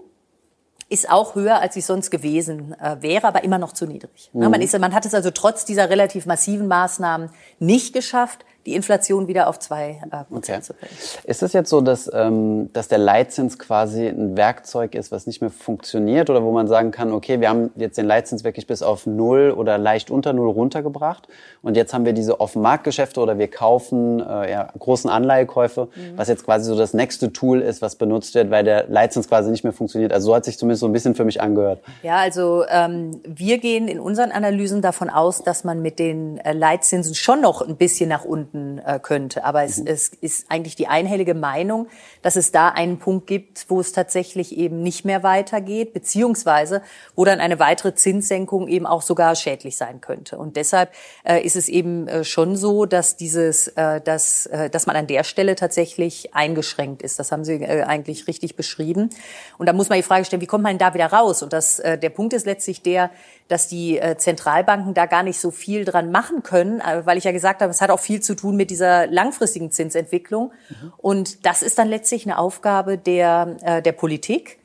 [0.88, 4.30] ist auch höher, als sie sonst gewesen äh, wäre, aber immer noch zu niedrig.
[4.32, 4.50] Mhm.
[4.50, 9.28] Man, ist, man hat es also trotz dieser relativ massiven Maßnahmen nicht geschafft, die Inflation
[9.28, 10.62] wieder auf zwei äh, Prozent okay.
[10.62, 10.92] zu bringen.
[11.24, 15.40] Ist es jetzt so, dass, ähm, dass der Leitzins quasi ein Werkzeug ist, was nicht
[15.40, 18.82] mehr funktioniert oder wo man sagen kann, okay, wir haben jetzt den Leitzins wirklich bis
[18.82, 21.28] auf null oder leicht unter null runtergebracht
[21.62, 26.18] und jetzt haben wir diese Offen-Marktgeschäfte oder wir kaufen äh, ja, großen Anleihekäufe, mhm.
[26.18, 29.50] was jetzt quasi so das nächste Tool ist, was benutzt wird, weil der Leitzins quasi
[29.50, 30.12] nicht mehr funktioniert.
[30.12, 31.80] Also so hat sich zumindest so ein bisschen für mich angehört.
[32.02, 36.52] Ja, also ähm, wir gehen in unseren Analysen davon aus, dass man mit den äh,
[36.52, 39.44] Leitzinsen schon noch ein bisschen nach unten finden äh, könnte.
[39.44, 39.86] Aber es, mhm.
[39.86, 41.88] es ist eigentlich die einhellige Meinung,
[42.22, 46.82] dass es da einen Punkt gibt, wo es tatsächlich eben nicht mehr weitergeht, beziehungsweise
[47.14, 50.38] wo dann eine weitere Zinssenkung eben auch sogar schädlich sein könnte.
[50.38, 50.92] Und deshalb
[51.24, 55.06] äh, ist es eben äh, schon so, dass dieses, äh, dass, äh, dass man an
[55.06, 57.18] der Stelle tatsächlich eingeschränkt ist.
[57.18, 59.10] Das haben Sie äh, eigentlich richtig beschrieben.
[59.58, 61.42] Und da muss man die Frage stellen, wie kommt man da wieder raus?
[61.42, 63.10] Und das, äh, der Punkt ist letztlich der,
[63.48, 67.24] dass die äh, Zentralbanken da gar nicht so viel dran machen können, äh, weil ich
[67.24, 70.52] ja gesagt habe, es hat auch viel zu tun mit dieser langfristigen Zinsentwicklung.
[70.68, 70.92] Mhm.
[70.96, 74.58] Und das ist dann letztlich eine Aufgabe der, äh, der Politik,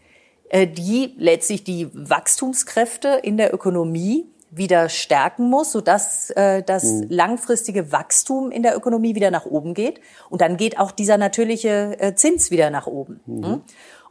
[0.53, 7.05] die letztlich die Wachstumskräfte in der Ökonomie wieder stärken muss, sodass äh, das mhm.
[7.09, 10.01] langfristige Wachstum in der Ökonomie wieder nach oben geht.
[10.29, 13.21] Und dann geht auch dieser natürliche äh, Zins wieder nach oben.
[13.25, 13.61] Mhm.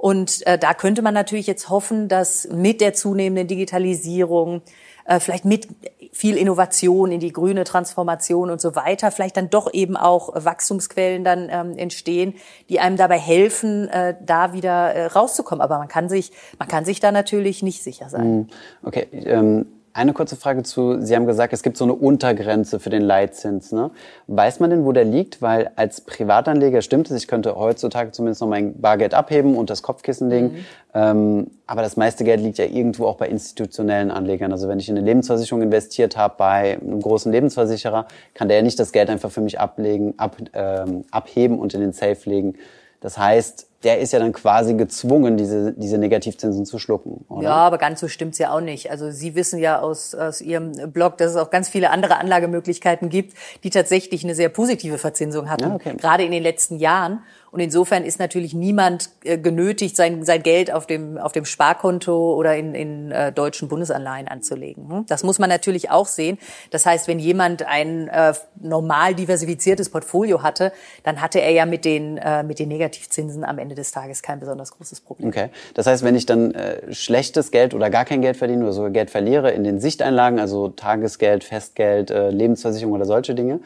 [0.01, 4.63] Und äh, da könnte man natürlich jetzt hoffen, dass mit der zunehmenden Digitalisierung,
[5.05, 5.69] äh, vielleicht mit
[6.11, 11.23] viel Innovation in die grüne Transformation und so weiter, vielleicht dann doch eben auch Wachstumsquellen
[11.23, 12.33] dann ähm, entstehen,
[12.71, 15.61] die einem dabei helfen, äh, da wieder äh, rauszukommen.
[15.61, 18.23] Aber man kann sich, man kann sich da natürlich nicht sicher sein.
[18.23, 18.47] Hm.
[18.83, 19.07] Okay.
[19.13, 23.03] Ähm eine kurze Frage zu, Sie haben gesagt, es gibt so eine Untergrenze für den
[23.03, 23.73] Leitzins.
[23.73, 23.91] Ne?
[24.27, 25.43] Weiß man denn, wo der liegt?
[25.43, 29.83] Weil als Privatanleger stimmt es, ich könnte heutzutage zumindest noch mein Bargeld abheben und das
[29.83, 30.53] Kopfkissen legen.
[30.53, 30.65] Mhm.
[30.95, 34.53] Ähm, aber das meiste Geld liegt ja irgendwo auch bei institutionellen Anlegern.
[34.53, 38.63] Also wenn ich in eine Lebensversicherung investiert habe bei einem großen Lebensversicherer, kann der ja
[38.63, 42.55] nicht das Geld einfach für mich ablegen, ab, ähm, abheben und in den Safe legen.
[43.01, 47.25] Das heißt, der ist ja dann quasi gezwungen, diese, diese Negativzinsen zu schlucken.
[47.29, 47.45] Oder?
[47.45, 48.91] Ja, aber ganz so stimmt's ja auch nicht.
[48.91, 53.09] Also Sie wissen ja aus, aus Ihrem Blog, dass es auch ganz viele andere Anlagemöglichkeiten
[53.09, 55.95] gibt, die tatsächlich eine sehr positive Verzinsung hatten, ja, okay.
[55.97, 57.23] gerade in den letzten Jahren.
[57.53, 62.35] Und insofern ist natürlich niemand äh, genötigt, sein, sein Geld auf dem, auf dem Sparkonto
[62.35, 64.89] oder in, in äh, deutschen Bundesanleihen anzulegen.
[64.89, 65.07] Hm?
[65.07, 66.39] Das muss man natürlich auch sehen.
[66.71, 71.85] Das heißt, wenn jemand ein äh, normal diversifiziertes Portfolio hatte, dann hatte er ja mit
[71.85, 75.29] den, äh, mit den Negativzinsen am Ende des Tages kein besonders großes Problem.
[75.29, 75.49] Okay.
[75.75, 78.91] Das heißt, wenn ich dann äh, schlechtes Geld oder gar kein Geld verdiene oder sogar
[78.91, 83.61] Geld verliere in den Sichteinlagen, also Tagesgeld, Festgeld, äh, Lebensversicherung oder solche Dinge,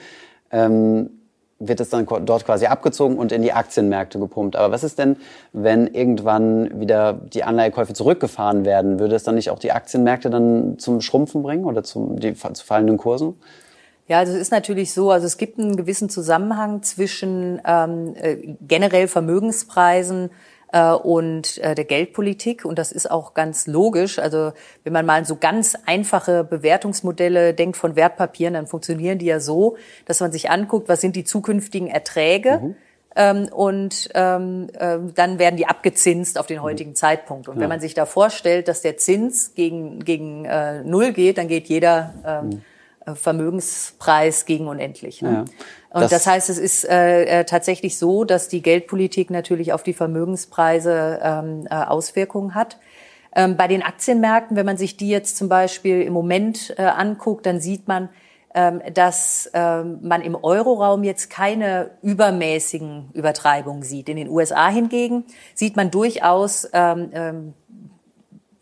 [0.50, 1.10] ähm,
[1.58, 4.56] wird es dann dort quasi abgezogen und in die Aktienmärkte gepumpt.
[4.56, 5.16] Aber was ist denn,
[5.52, 8.98] wenn irgendwann wieder die Anleihekäufe zurückgefahren werden?
[8.98, 12.64] Würde es dann nicht auch die Aktienmärkte dann zum Schrumpfen bringen oder zum, die, zu
[12.64, 13.34] fallenden Kursen?
[14.06, 18.36] Ja, also es ist natürlich so, also es gibt einen gewissen Zusammenhang zwischen ähm, äh,
[18.60, 20.30] generell Vermögenspreisen
[20.74, 22.64] äh, und äh, der Geldpolitik.
[22.64, 24.18] Und das ist auch ganz logisch.
[24.18, 29.38] Also wenn man mal so ganz einfache Bewertungsmodelle denkt von Wertpapieren, dann funktionieren die ja
[29.38, 32.60] so, dass man sich anguckt, was sind die zukünftigen Erträge.
[32.60, 32.76] Mhm.
[33.16, 36.96] Ähm, und ähm, äh, dann werden die abgezinst auf den heutigen mhm.
[36.96, 37.46] Zeitpunkt.
[37.46, 37.62] Und ja.
[37.62, 41.68] wenn man sich da vorstellt, dass der Zins gegen, gegen äh, Null geht, dann geht
[41.68, 42.62] jeder ähm, mhm.
[43.06, 45.22] Äh, Vermögenspreis gegen unendlich.
[45.22, 45.44] Ne?
[45.92, 46.00] Ja.
[46.00, 49.92] Und das, heißt, es ist äh, äh, tatsächlich so, dass die Geldpolitik natürlich auf die
[49.92, 52.78] Vermögenspreise ähm, äh, Auswirkungen hat.
[53.34, 57.46] Ähm, bei den Aktienmärkten, wenn man sich die jetzt zum Beispiel im Moment äh, anguckt,
[57.46, 58.08] dann sieht man,
[58.54, 64.08] ähm, dass ähm, man im Euroraum jetzt keine übermäßigen Übertreibungen sieht.
[64.08, 67.54] In den USA hingegen sieht man durchaus ähm, ähm,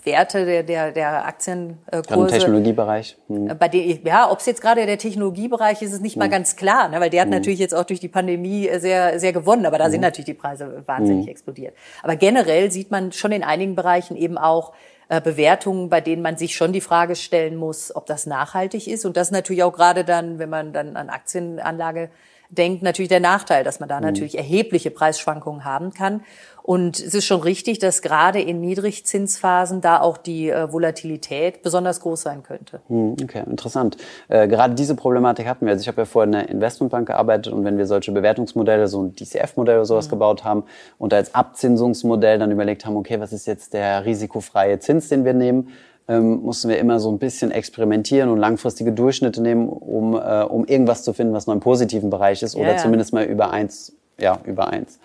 [0.05, 2.15] Werte der, der, der Aktienkurse.
[2.15, 3.17] Im Technologiebereich.
[3.29, 3.57] Hm.
[3.59, 6.21] Bei den, ja, ob es jetzt gerade der Technologiebereich ist, ist nicht hm.
[6.21, 7.01] mal ganz klar, ne?
[7.01, 7.35] weil der hat hm.
[7.35, 10.03] natürlich jetzt auch durch die Pandemie sehr, sehr gewonnen, aber da sind hm.
[10.03, 11.31] natürlich die Preise wahnsinnig hm.
[11.31, 11.75] explodiert.
[12.03, 14.73] Aber generell sieht man schon in einigen Bereichen eben auch
[15.09, 19.05] äh, Bewertungen, bei denen man sich schon die Frage stellen muss, ob das nachhaltig ist.
[19.05, 22.11] Und das natürlich auch gerade dann, wenn man dann an Aktienanlage
[22.53, 24.07] denkt, natürlich der Nachteil, dass man da mhm.
[24.07, 26.23] natürlich erhebliche Preisschwankungen haben kann.
[26.63, 32.01] Und es ist schon richtig, dass gerade in Niedrigzinsphasen da auch die äh, Volatilität besonders
[32.01, 32.81] groß sein könnte.
[32.89, 33.97] Hm, okay, interessant.
[34.29, 35.73] Äh, gerade diese Problematik hatten wir.
[35.73, 39.03] Also ich habe ja vorher in einer Investmentbank gearbeitet und wenn wir solche Bewertungsmodelle, so
[39.03, 40.11] ein DCF-Modell oder sowas mhm.
[40.11, 40.65] gebaut haben
[40.99, 45.35] und als Abzinsungsmodell dann überlegt haben, okay, was ist jetzt der risikofreie Zins, den wir
[45.35, 45.71] nehmen,
[46.09, 50.65] ähm, mussten wir immer so ein bisschen experimentieren und langfristige Durchschnitte nehmen, um, äh, um
[50.67, 53.93] irgendwas zu finden, was noch im positiven Bereich ist oder ja, zumindest mal über eins,
[54.19, 54.99] ja, über eins.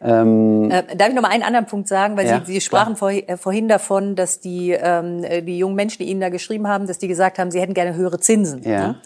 [0.00, 2.96] Ähm, äh, darf ich noch mal einen anderen Punkt sagen, weil ja, Sie, Sie sprachen
[2.96, 6.86] vor, äh, vorhin davon, dass die, ähm, die jungen Menschen, die Ihnen da geschrieben haben,
[6.86, 8.62] dass die gesagt haben, sie hätten gerne höhere Zinsen.
[8.62, 8.88] Ja.
[8.88, 9.00] Ne?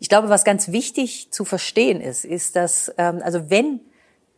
[0.00, 3.80] Ich glaube, was ganz wichtig zu verstehen ist, ist, dass ähm, also wenn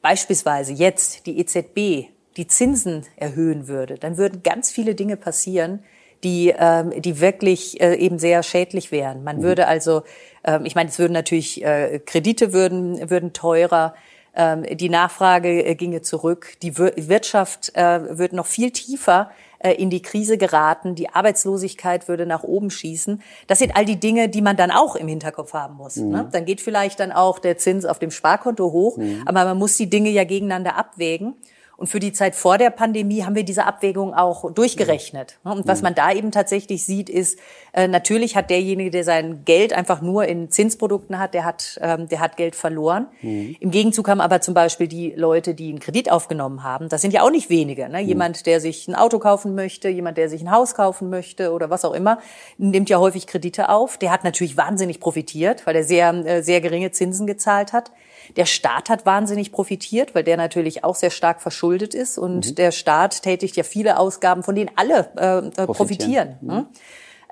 [0.02, 5.82] beispielsweise jetzt die EZB die Zinsen erhöhen würde, dann würden ganz viele Dinge passieren,
[6.24, 9.24] die, ähm, die wirklich äh, eben sehr schädlich wären.
[9.24, 9.42] Man mhm.
[9.42, 10.02] würde also,
[10.42, 13.94] ähm, ich meine, es würden natürlich äh, Kredite würden würden teurer.
[14.36, 19.90] Ähm, die Nachfrage äh, ginge zurück, die Wirtschaft äh, würde noch viel tiefer äh, in
[19.90, 23.22] die Krise geraten, die Arbeitslosigkeit würde nach oben schießen.
[23.46, 25.96] Das sind all die Dinge, die man dann auch im Hinterkopf haben muss.
[25.96, 26.08] Mhm.
[26.10, 26.28] Ne?
[26.32, 29.22] Dann geht vielleicht dann auch der Zins auf dem Sparkonto hoch, mhm.
[29.24, 31.34] aber man muss die Dinge ja gegeneinander abwägen.
[31.76, 35.38] Und für die Zeit vor der Pandemie haben wir diese Abwägung auch durchgerechnet.
[35.42, 37.38] Und was man da eben tatsächlich sieht, ist,
[37.72, 42.08] äh, natürlich hat derjenige, der sein Geld einfach nur in Zinsprodukten hat, der hat, ähm,
[42.08, 43.08] der hat Geld verloren.
[43.22, 43.56] Mhm.
[43.58, 47.12] Im Gegenzug haben aber zum Beispiel die Leute, die einen Kredit aufgenommen haben, das sind
[47.12, 47.88] ja auch nicht wenige.
[47.88, 48.02] Ne?
[48.02, 48.08] Mhm.
[48.08, 51.70] Jemand, der sich ein Auto kaufen möchte, jemand, der sich ein Haus kaufen möchte oder
[51.70, 52.18] was auch immer,
[52.56, 53.98] nimmt ja häufig Kredite auf.
[53.98, 57.90] Der hat natürlich wahnsinnig profitiert, weil er sehr, äh, sehr geringe Zinsen gezahlt hat.
[58.36, 62.54] Der Staat hat wahnsinnig profitiert, weil der natürlich auch sehr stark verschuldet ist und mhm.
[62.54, 65.66] der Staat tätigt ja viele Ausgaben, von denen alle äh, äh profitieren.
[65.66, 66.48] profitieren mhm.
[66.48, 66.66] ne?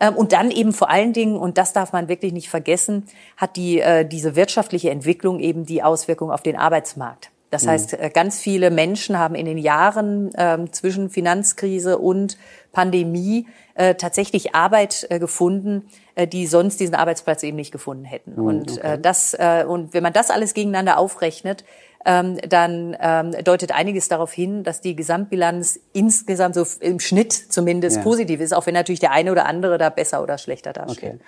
[0.01, 3.05] Ähm, und dann eben vor allen Dingen, und das darf man wirklich nicht vergessen,
[3.37, 7.31] hat die, äh, diese wirtschaftliche Entwicklung eben die Auswirkung auf den Arbeitsmarkt.
[7.51, 7.69] Das mhm.
[7.69, 12.37] heißt, äh, ganz viele Menschen haben in den Jahren ähm, zwischen Finanzkrise und
[12.73, 18.33] Pandemie äh, tatsächlich Arbeit äh, gefunden, die sonst diesen Arbeitsplatz eben nicht gefunden hätten.
[18.37, 18.99] Mhm, und äh, okay.
[19.01, 21.65] das äh, und wenn man das alles gegeneinander aufrechnet,
[22.05, 27.99] ähm, dann ähm, deutet einiges darauf hin, dass die Gesamtbilanz insgesamt so im Schnitt zumindest
[27.99, 28.03] ja.
[28.03, 30.99] positiv ist, auch wenn natürlich der eine oder andere da besser oder schlechter dasteht.
[30.99, 31.19] Okay.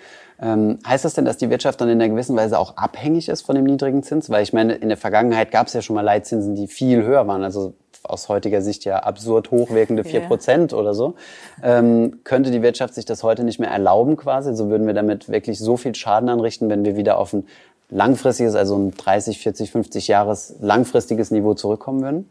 [0.41, 3.43] Ähm, heißt das denn, dass die Wirtschaft dann in einer gewissen Weise auch abhängig ist
[3.43, 4.31] von dem niedrigen Zins?
[4.31, 7.27] Weil ich meine, in der Vergangenheit gab es ja schon mal Leitzinsen, die viel höher
[7.29, 7.45] waren.
[7.45, 10.79] Also aus heutiger Sicht ja absurd hochwirkende vier Prozent ja.
[10.79, 11.15] oder so.
[11.63, 14.55] Ähm, könnte die Wirtschaft sich das heute nicht mehr erlauben quasi?
[14.55, 17.47] So würden wir damit wirklich so viel Schaden anrichten, wenn wir wieder auf ein
[17.91, 22.31] langfristiges, also ein 30, 40, 50 Jahres langfristiges Niveau zurückkommen würden?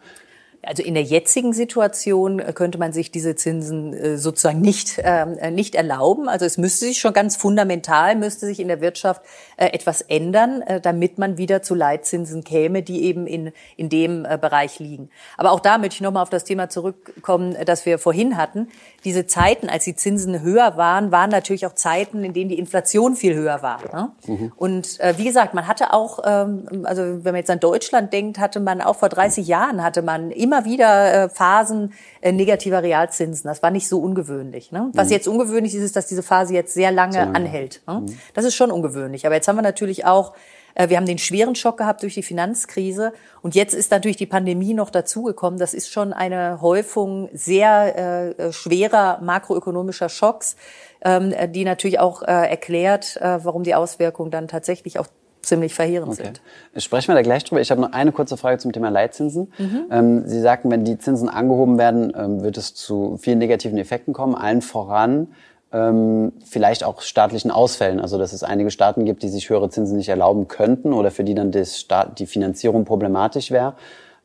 [0.66, 5.38] Also in der jetzigen Situation äh, könnte man sich diese Zinsen äh, sozusagen nicht, ähm,
[5.38, 6.30] äh, nicht erlauben.
[6.30, 9.22] Also es müsste sich schon ganz fundamental, müsste sich in der Wirtschaft
[9.56, 15.10] etwas ändern, damit man wieder zu Leitzinsen käme, die eben in, in dem Bereich liegen.
[15.38, 18.68] Aber auch da möchte ich nochmal auf das Thema zurückkommen, das wir vorhin hatten.
[19.06, 23.16] Diese Zeiten, als die Zinsen höher waren, waren natürlich auch Zeiten, in denen die Inflation
[23.16, 23.80] viel höher war.
[23.94, 24.12] Ne?
[24.26, 24.52] Mhm.
[24.56, 28.60] Und wie gesagt, man hatte auch, ähm, also wenn man jetzt an Deutschland denkt, hatte
[28.60, 33.48] man auch vor 30 Jahren hatte man immer immer wieder äh, Phasen äh, negativer Realzinsen.
[33.48, 34.72] Das war nicht so ungewöhnlich.
[34.72, 34.90] Ne?
[34.94, 35.14] Was mhm.
[35.14, 37.82] jetzt ungewöhnlich ist, ist, dass diese Phase jetzt sehr lange sehr anhält.
[37.88, 38.02] Ne?
[38.02, 38.18] Mhm.
[38.34, 39.26] Das ist schon ungewöhnlich.
[39.26, 40.34] Aber jetzt haben wir natürlich auch
[40.76, 44.26] äh, wir haben den schweren Schock gehabt durch die Finanzkrise und jetzt ist natürlich die
[44.26, 45.60] Pandemie noch dazugekommen.
[45.60, 50.56] Das ist schon eine Häufung sehr äh, schwerer makroökonomischer Schocks,
[51.04, 55.08] ähm, die natürlich auch äh, erklärt, äh, warum die Auswirkungen dann tatsächlich auch
[55.44, 56.32] ziemlich verheerend okay.
[56.74, 56.84] sind.
[56.84, 57.62] Sprechen wir da gleich drüber.
[57.62, 59.52] Ich habe noch eine kurze Frage zum Thema Leitzinsen.
[59.58, 59.86] Mhm.
[59.92, 64.14] Ähm, Sie sagten, wenn die Zinsen angehoben werden, ähm, wird es zu vielen negativen Effekten
[64.14, 65.28] kommen, allen voran
[65.74, 68.00] ähm, vielleicht auch staatlichen Ausfällen.
[68.00, 71.24] Also dass es einige Staaten gibt, die sich höhere Zinsen nicht erlauben könnten oder für
[71.24, 73.74] die dann Staat, die Finanzierung problematisch wäre.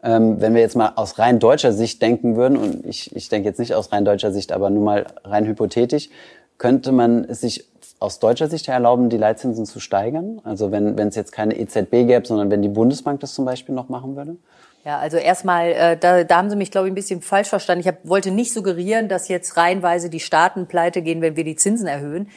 [0.02, 3.48] Ähm, wenn wir jetzt mal aus rein deutscher Sicht denken würden, und ich, ich denke
[3.48, 6.10] jetzt nicht aus rein deutscher Sicht, aber nur mal rein hypothetisch,
[6.58, 7.66] könnte man es sich
[7.98, 10.40] aus deutscher Sicht her erlauben, die Leitzinsen zu steigern?
[10.44, 13.88] Also wenn, es jetzt keine EZB gäbe, sondern wenn die Bundesbank das zum Beispiel noch
[13.88, 14.36] machen würde?
[14.84, 17.80] Ja, also erstmal, äh, da, da haben Sie mich, glaube ich, ein bisschen falsch verstanden.
[17.80, 21.56] Ich hab, wollte nicht suggerieren, dass jetzt reihenweise die Staaten pleite gehen, wenn wir die
[21.56, 22.28] Zinsen erhöhen.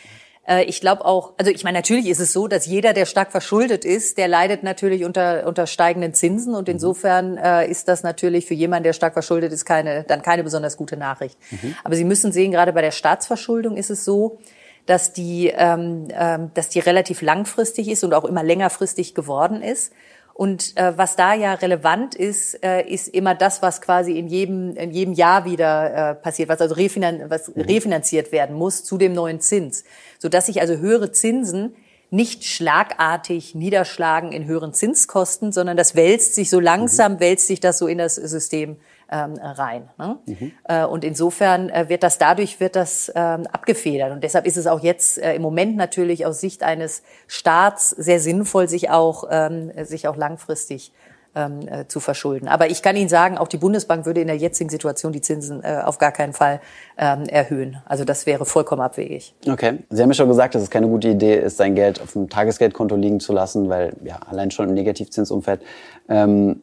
[0.47, 3.31] Äh, ich glaube auch, also ich meine, natürlich ist es so, dass jeder, der stark
[3.31, 6.73] verschuldet ist, der leidet natürlich unter, unter steigenden Zinsen und mhm.
[6.73, 10.77] insofern äh, ist das natürlich für jemanden, der stark verschuldet ist, keine, dann keine besonders
[10.77, 11.37] gute Nachricht.
[11.51, 11.75] Mhm.
[11.83, 14.39] Aber Sie müssen sehen, gerade bei der Staatsverschuldung ist es so,
[14.85, 19.93] dass die, ähm, ähm, dass die relativ langfristig ist und auch immer längerfristig geworden ist.
[20.33, 24.75] Und äh, was da ja relevant ist, äh, ist immer das, was quasi in jedem,
[24.75, 27.61] in jedem Jahr wieder äh, passiert, was also refinan was mhm.
[27.61, 29.83] refinanziert werden muss zu dem neuen Zins,
[30.19, 31.75] sodass sich also höhere Zinsen
[32.09, 37.19] nicht schlagartig niederschlagen in höheren Zinskosten, sondern das wälzt sich so langsam, mhm.
[37.19, 38.77] wälzt sich das so in das System
[39.11, 39.89] ähm, rein.
[39.97, 40.17] Ne?
[40.25, 40.51] Mhm.
[40.63, 44.11] Äh, und insofern äh, wird das dadurch wird das ähm, abgefedert.
[44.11, 48.19] Und deshalb ist es auch jetzt äh, im Moment natürlich aus Sicht eines Staats sehr
[48.19, 50.93] sinnvoll, sich auch ähm, sich auch langfristig
[51.35, 52.47] ähm, äh, zu verschulden.
[52.47, 55.63] Aber ich kann Ihnen sagen, auch die Bundesbank würde in der jetzigen Situation die Zinsen
[55.63, 56.59] äh, auf gar keinen Fall
[56.97, 57.77] ähm, erhöhen.
[57.85, 59.33] Also das wäre vollkommen abwegig.
[59.47, 59.79] Okay.
[59.89, 62.29] Sie haben ja schon gesagt, dass es keine gute Idee ist, sein Geld auf dem
[62.29, 65.61] Tagesgeldkonto liegen zu lassen, weil ja allein schon im Negativzinsumfeld
[66.09, 66.61] ähm,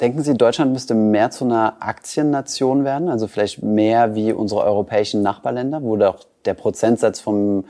[0.00, 3.08] Denken Sie, Deutschland müsste mehr zu einer Aktiennation werden?
[3.08, 7.64] Also vielleicht mehr wie unsere europäischen Nachbarländer, wo doch der Prozentsatz vom,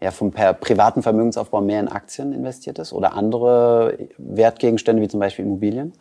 [0.00, 5.44] ja, vom privaten Vermögensaufbau mehr in Aktien investiert ist oder andere Wertgegenstände wie zum Beispiel
[5.44, 5.92] Immobilien?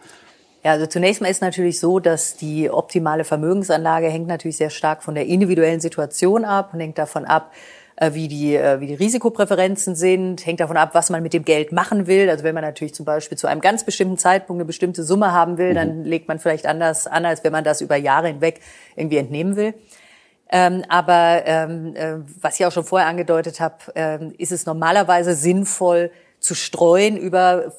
[0.63, 5.01] Ja, also zunächst mal ist natürlich so, dass die optimale Vermögensanlage hängt natürlich sehr stark
[5.01, 7.51] von der individuellen Situation ab und hängt davon ab,
[8.13, 11.71] wie die, äh, wie die Risikopräferenzen sind, hängt davon ab, was man mit dem Geld
[11.71, 12.29] machen will.
[12.29, 15.57] Also wenn man natürlich zum Beispiel zu einem ganz bestimmten Zeitpunkt eine bestimmte Summe haben
[15.57, 15.75] will, mhm.
[15.75, 18.59] dann legt man vielleicht anders an, als wenn man das über Jahre hinweg
[18.95, 19.73] irgendwie entnehmen will.
[20.51, 25.33] Ähm, aber ähm, äh, was ich auch schon vorher angedeutet habe, ähm, ist es normalerweise
[25.33, 27.71] sinnvoll, zu streuen über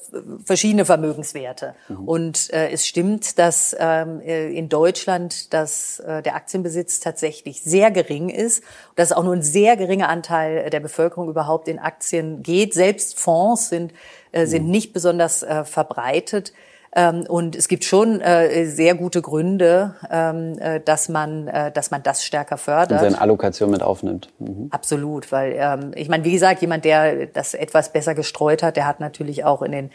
[0.45, 1.75] verschiedene Vermögenswerte.
[1.89, 2.07] Mhm.
[2.07, 7.91] Und äh, es stimmt, dass ähm, äh, in Deutschland dass, äh, der Aktienbesitz tatsächlich sehr
[7.91, 8.63] gering ist,
[8.95, 12.73] dass auch nur ein sehr geringer Anteil der Bevölkerung überhaupt in Aktien geht.
[12.73, 13.93] Selbst Fonds sind,
[14.31, 14.71] äh, sind mhm.
[14.71, 16.53] nicht besonders äh, verbreitet.
[16.95, 21.89] Ähm, und es gibt schon äh, sehr gute Gründe, ähm, äh, dass man, äh, dass
[21.89, 22.91] man das stärker fördert.
[22.91, 24.29] Und seine Allokation mit aufnimmt.
[24.37, 24.67] Mhm.
[24.69, 28.85] Absolut, weil ähm, ich meine, wie gesagt, jemand, der das etwas besser gestreut hat, der
[28.85, 29.89] hat natürlich auch in den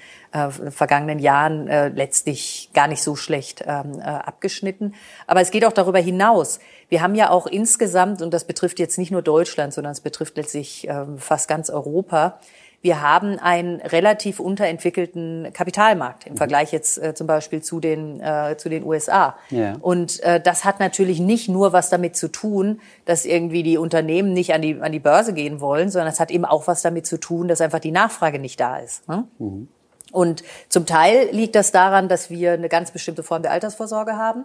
[0.71, 4.95] vergangenen Jahren letztlich gar nicht so schlecht abgeschnitten.
[5.27, 6.61] Aber es geht auch darüber hinaus.
[6.91, 10.37] Wir haben ja auch insgesamt, und das betrifft jetzt nicht nur Deutschland, sondern es betrifft
[10.37, 12.41] letztlich fast ganz Europa,
[12.81, 16.37] wir haben einen relativ unterentwickelten Kapitalmarkt im mhm.
[16.37, 19.37] Vergleich jetzt äh, zum Beispiel zu den, äh, zu den USA.
[19.51, 19.77] Ja.
[19.81, 24.33] Und äh, das hat natürlich nicht nur was damit zu tun, dass irgendwie die Unternehmen
[24.33, 27.07] nicht an die, an die Börse gehen wollen, sondern es hat eben auch was damit
[27.07, 29.09] zu tun, dass einfach die Nachfrage nicht da ist.
[29.09, 29.25] Ne?
[29.39, 29.69] Mhm.
[30.13, 34.45] Und zum Teil liegt das daran, dass wir eine ganz bestimmte Form der Altersvorsorge haben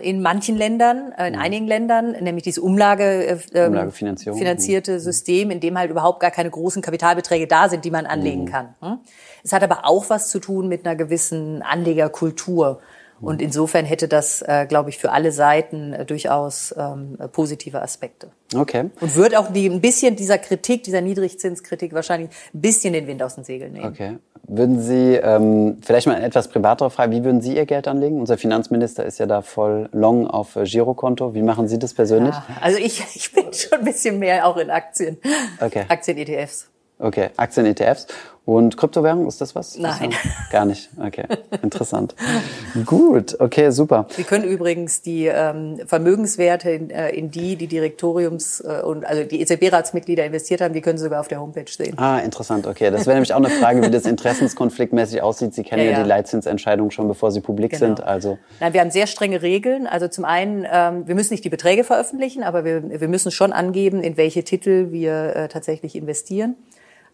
[0.00, 1.40] in manchen Ländern, äh, in mhm.
[1.40, 3.36] einigen Ländern, nämlich dieses Umlage, äh,
[4.34, 4.98] finanzierte mhm.
[4.98, 8.46] System, in dem halt überhaupt gar keine großen Kapitalbeträge da sind, die man anlegen mhm.
[8.46, 8.74] kann.
[8.80, 8.98] Hm?
[9.44, 12.80] Es hat aber auch was zu tun mit einer gewissen Anlegerkultur.
[13.20, 18.28] Und insofern hätte das, äh, glaube ich, für alle Seiten äh, durchaus ähm, positive Aspekte.
[18.54, 18.90] Okay.
[19.00, 23.22] Und wird auch die, ein bisschen dieser Kritik, dieser Niedrigzinskritik wahrscheinlich ein bisschen den Wind
[23.22, 23.86] aus den Segeln nehmen.
[23.86, 24.18] Okay.
[24.48, 28.18] Würden Sie, ähm, vielleicht mal eine etwas privatere Frage, wie würden Sie Ihr Geld anlegen?
[28.18, 31.34] Unser Finanzminister ist ja da voll long auf äh, Girokonto.
[31.34, 32.34] Wie machen Sie das persönlich?
[32.34, 35.18] Ja, also ich, ich bin schon ein bisschen mehr auch in Aktien.
[35.60, 35.84] Okay.
[35.88, 36.68] Aktien-ETFs.
[36.98, 38.06] Okay, Aktien-ETFs.
[38.46, 39.76] Und Kryptowährung, ist das was?
[39.78, 40.12] Nein.
[40.50, 40.88] Gar nicht.
[40.98, 41.24] Okay,
[41.62, 42.14] interessant.
[42.86, 44.06] Gut, okay, super.
[44.10, 49.24] Sie können übrigens die ähm, Vermögenswerte, in, äh, in die die Direktoriums- äh, und also
[49.24, 51.98] die EZB-Ratsmitglieder investiert haben, die können Sie sogar auf der Homepage sehen.
[51.98, 52.90] Ah, interessant, okay.
[52.90, 55.54] Das wäre nämlich auch eine Frage, wie das interessenskonfliktmäßig aussieht.
[55.54, 55.98] Sie kennen ja, ja.
[55.98, 57.86] ja die Leitzinsentscheidung schon, bevor sie publik genau.
[57.86, 58.02] sind.
[58.02, 59.86] Also Nein, wir haben sehr strenge Regeln.
[59.86, 63.52] Also zum einen, ähm, wir müssen nicht die Beträge veröffentlichen, aber wir, wir müssen schon
[63.52, 66.56] angeben, in welche Titel wir äh, tatsächlich investieren.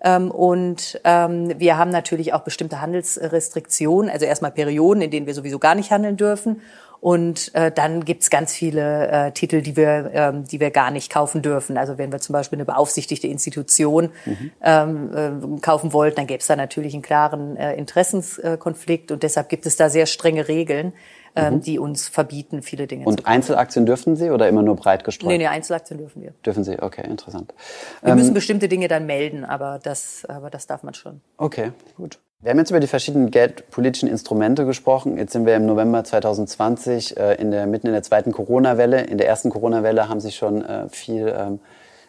[0.07, 5.35] Ähm, und ähm, wir haben natürlich auch bestimmte Handelsrestriktionen, also erstmal Perioden, in denen wir
[5.35, 6.63] sowieso gar nicht handeln dürfen.
[7.01, 11.13] Und äh, dann gibt's ganz viele äh, Titel, die wir, ähm, die wir gar nicht
[11.13, 11.77] kaufen dürfen.
[11.77, 14.51] Also wenn wir zum Beispiel eine beaufsichtigte Institution mhm.
[14.63, 19.49] ähm, äh, kaufen wollten, dann gäbe es da natürlich einen klaren äh, Interessenskonflikt und deshalb
[19.49, 20.93] gibt es da sehr strenge Regeln
[21.37, 21.61] ähm, mhm.
[21.61, 25.29] die uns verbieten, viele Dinge Und zu Einzelaktien dürfen Sie oder immer nur breit gestreut?
[25.29, 26.33] Nee, nee, Einzelaktien dürfen wir.
[26.45, 27.55] Dürfen Sie, okay, interessant.
[28.03, 31.21] Wir ähm, müssen bestimmte Dinge dann melden, aber das, aber das darf man schon.
[31.37, 32.19] Okay, gut.
[32.41, 35.17] Wir haben jetzt über die verschiedenen geldpolitischen Instrumente gesprochen.
[35.19, 39.03] Jetzt sind wir im November 2020 äh, in der, mitten in der zweiten Corona-Welle.
[39.03, 41.61] In der ersten Corona-Welle haben Sie schon äh, viel ähm,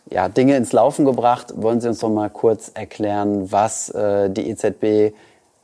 [0.10, 1.54] ja, Dinge ins Laufen gebracht.
[1.56, 5.16] Wollen Sie uns doch mal kurz erklären, was äh, die EZB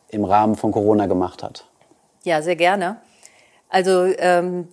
[0.10, 1.66] im Rahmen von Corona gemacht hat?
[2.24, 2.98] Ja, sehr gerne.
[3.74, 4.68] Also ähm,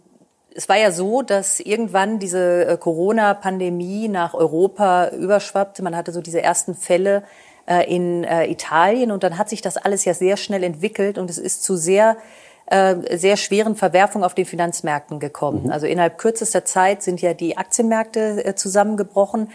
[0.55, 5.83] es war ja so, dass irgendwann diese äh, Corona-Pandemie nach Europa überschwappte.
[5.83, 7.23] Man hatte so diese ersten Fälle
[7.67, 11.31] äh, in äh, Italien und dann hat sich das alles ja sehr schnell entwickelt und
[11.31, 12.19] es ist zu sehr
[12.67, 15.65] äh, sehr schweren Verwerfungen auf den Finanzmärkten gekommen.
[15.65, 15.71] Mhm.
[15.73, 19.49] Also innerhalb kürzester Zeit sind ja die Aktienmärkte äh, zusammengebrochen.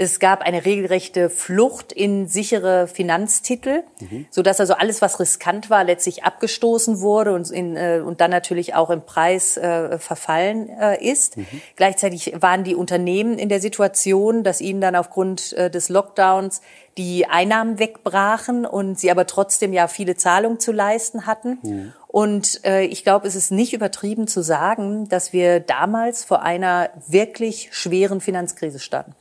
[0.00, 4.26] Es gab eine regelrechte Flucht in sichere Finanztitel, mhm.
[4.30, 8.30] so dass also alles, was riskant war, letztlich abgestoßen wurde und, in, äh, und dann
[8.30, 11.36] natürlich auch im Preis äh, verfallen äh, ist.
[11.36, 11.46] Mhm.
[11.74, 16.60] Gleichzeitig waren die Unternehmen in der Situation, dass ihnen dann aufgrund äh, des Lockdowns
[16.96, 21.58] die Einnahmen wegbrachen und sie aber trotzdem ja viele Zahlungen zu leisten hatten.
[21.62, 21.92] Mhm.
[22.08, 26.90] Und äh, ich glaube, es ist nicht übertrieben zu sagen, dass wir damals vor einer
[27.06, 29.14] wirklich schweren Finanzkrise standen.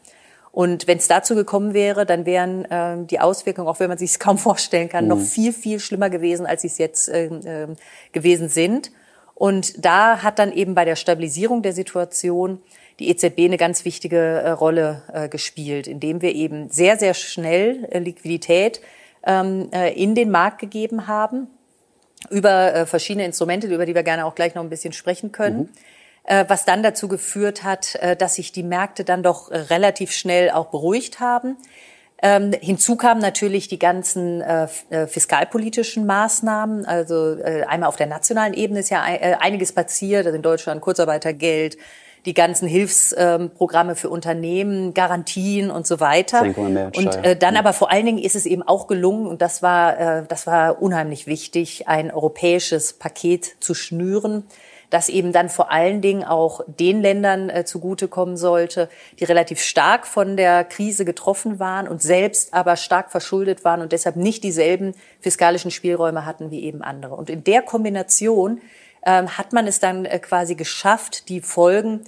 [0.58, 4.10] Und wenn es dazu gekommen wäre, dann wären äh, die Auswirkungen, auch wenn man sich
[4.10, 5.10] es kaum vorstellen kann, mhm.
[5.10, 7.68] noch viel, viel schlimmer gewesen, als sie es jetzt äh, äh,
[8.12, 8.92] gewesen sind.
[9.36, 12.60] Und da hat dann eben bei der Stabilisierung der Situation
[12.98, 17.88] die EZB eine ganz wichtige äh, Rolle äh, gespielt, indem wir eben sehr, sehr schnell
[17.92, 18.82] äh, Liquidität
[19.28, 21.46] ähm, äh, in den Markt gegeben haben
[22.32, 25.60] über äh, verschiedene Instrumente, über die wir gerne auch gleich noch ein bisschen sprechen können.
[25.60, 25.70] Mhm.
[26.28, 30.52] Äh, was dann dazu geführt hat, äh, dass sich die Märkte dann doch relativ schnell
[30.52, 31.56] auch beruhigt haben.
[32.22, 36.86] Ähm, hinzu kamen natürlich die ganzen äh, äh, fiskalpolitischen Maßnahmen.
[36.86, 40.26] Also äh, einmal auf der nationalen Ebene ist ja äh, einiges passiert.
[40.26, 41.78] Also in Deutschland Kurzarbeitergeld,
[42.26, 46.42] die ganzen Hilfsprogramme ähm, für Unternehmen, Garantien und so weiter.
[46.42, 49.98] Und äh, dann aber vor allen Dingen ist es eben auch gelungen, und das war,
[49.98, 54.44] äh, das war unheimlich wichtig, ein europäisches Paket zu schnüren
[54.90, 60.08] das eben dann vor allen Dingen auch den Ländern äh, zugutekommen sollte, die relativ stark
[60.08, 64.94] von der Krise getroffen waren und selbst aber stark verschuldet waren und deshalb nicht dieselben
[65.20, 67.16] fiskalischen Spielräume hatten wie eben andere.
[67.16, 68.62] Und in der Kombination
[69.06, 72.02] ähm, hat man es dann äh, quasi geschafft, die Folgen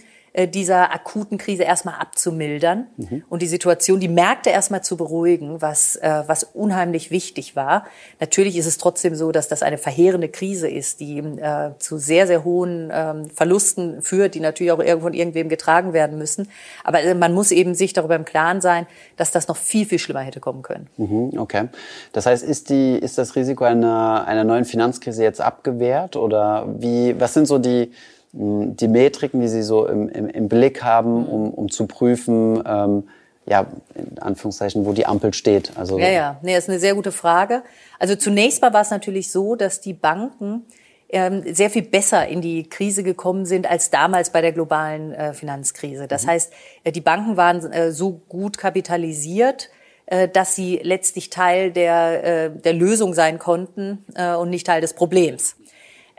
[0.47, 3.23] dieser akuten Krise erstmal abzumildern mhm.
[3.29, 7.85] und die Situation, die Märkte erstmal zu beruhigen, was, äh, was unheimlich wichtig war.
[8.19, 12.27] Natürlich ist es trotzdem so, dass das eine verheerende Krise ist, die äh, zu sehr,
[12.27, 16.47] sehr hohen ähm, Verlusten führt, die natürlich auch irgendwo von irgendwem getragen werden müssen.
[16.83, 18.85] Aber äh, man muss eben sich darüber im Klaren sein,
[19.17, 20.87] dass das noch viel, viel schlimmer hätte kommen können.
[20.97, 21.69] Mhm, okay.
[22.13, 27.19] Das heißt, ist, die, ist das Risiko einer, einer neuen Finanzkrise jetzt abgewehrt oder wie,
[27.19, 27.91] was sind so die,
[28.31, 33.03] die Metriken, die Sie so im, im, im Blick haben, um, um zu prüfen, ähm,
[33.45, 33.65] ja,
[33.95, 35.71] in Anführungszeichen, wo die Ampel steht.
[35.75, 37.63] Also ja, ja, nee, das ist eine sehr gute Frage.
[37.97, 40.65] Also zunächst mal war es natürlich so, dass die Banken
[41.09, 45.33] ähm, sehr viel besser in die Krise gekommen sind als damals bei der globalen äh,
[45.33, 46.07] Finanzkrise.
[46.07, 46.29] Das mhm.
[46.29, 46.53] heißt,
[46.83, 49.69] äh, die Banken waren äh, so gut kapitalisiert,
[50.05, 54.05] äh, dass sie letztlich Teil der, der Lösung sein konnten
[54.39, 55.55] und nicht Teil des Problems.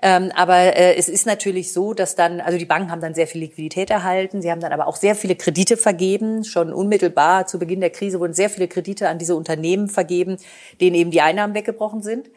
[0.03, 3.27] Ähm, aber äh, es ist natürlich so, dass dann, also die Banken haben dann sehr
[3.27, 4.41] viel Liquidität erhalten.
[4.41, 6.45] Sie haben dann aber auch sehr viele Kredite vergeben.
[6.45, 10.39] Schon unmittelbar zu Beginn der Krise wurden sehr viele Kredite an diese Unternehmen vergeben,
[10.81, 12.31] denen eben die Einnahmen weggebrochen sind.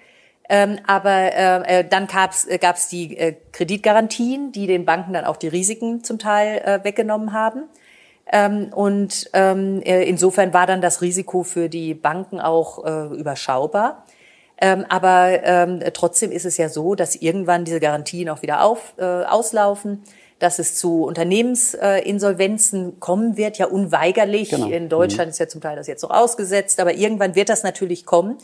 [0.49, 5.23] Ähm, aber äh, äh dann gab's äh, gab's die äh, Kreditgarantien, die den Banken dann
[5.23, 7.63] auch die Risiken zum Teil äh, weggenommen haben.
[8.29, 14.05] Ähm, und ähm, äh, insofern war dann das Risiko für die Banken auch äh, überschaubar.
[14.61, 18.93] Ähm, aber ähm, trotzdem ist es ja so, dass irgendwann diese Garantien auch wieder auf,
[18.97, 20.03] äh, auslaufen
[20.43, 24.49] dass es zu Unternehmensinsolvenzen äh, kommen wird, ja unweigerlich.
[24.49, 24.67] Genau.
[24.67, 25.31] In Deutschland mhm.
[25.31, 28.37] ist ja zum Teil das jetzt noch ausgesetzt, aber irgendwann wird das natürlich kommen.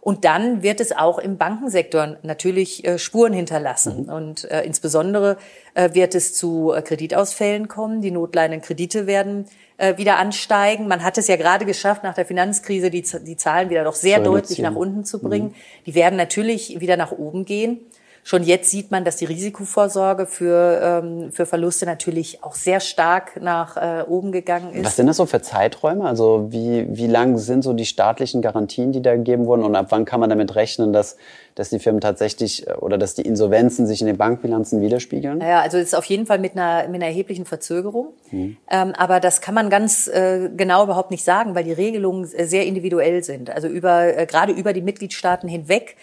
[0.00, 4.04] Und dann wird es auch im Bankensektor natürlich äh, Spuren hinterlassen.
[4.04, 4.12] Mhm.
[4.12, 5.36] Und äh, insbesondere
[5.74, 8.00] äh, wird es zu äh, Kreditausfällen kommen.
[8.00, 9.46] Die notleidenden Kredite werden
[9.80, 10.88] äh, wieder ansteigen.
[10.88, 14.20] Man hat es ja gerade geschafft, nach der Finanzkrise die, die Zahlen wieder doch sehr
[14.20, 15.48] deutlich nach unten zu bringen.
[15.48, 15.54] Mhm.
[15.86, 17.80] Die werden natürlich wieder nach oben gehen.
[18.30, 23.42] Schon jetzt sieht man, dass die Risikovorsorge für, ähm, für Verluste natürlich auch sehr stark
[23.42, 24.84] nach äh, oben gegangen ist.
[24.84, 26.04] Was sind das so für Zeiträume?
[26.04, 29.64] Also wie, wie lang sind so die staatlichen Garantien, die da gegeben wurden?
[29.64, 31.16] Und ab wann kann man damit rechnen, dass,
[31.56, 35.40] dass die Firmen tatsächlich äh, oder dass die Insolvenzen sich in den Bankbilanzen widerspiegeln?
[35.40, 38.10] Ja, also es ist auf jeden Fall mit einer, mit einer erheblichen Verzögerung.
[38.28, 38.56] Hm.
[38.70, 42.64] Ähm, aber das kann man ganz äh, genau überhaupt nicht sagen, weil die Regelungen sehr
[42.64, 43.50] individuell sind.
[43.50, 45.96] Also über, äh, gerade über die Mitgliedstaaten hinweg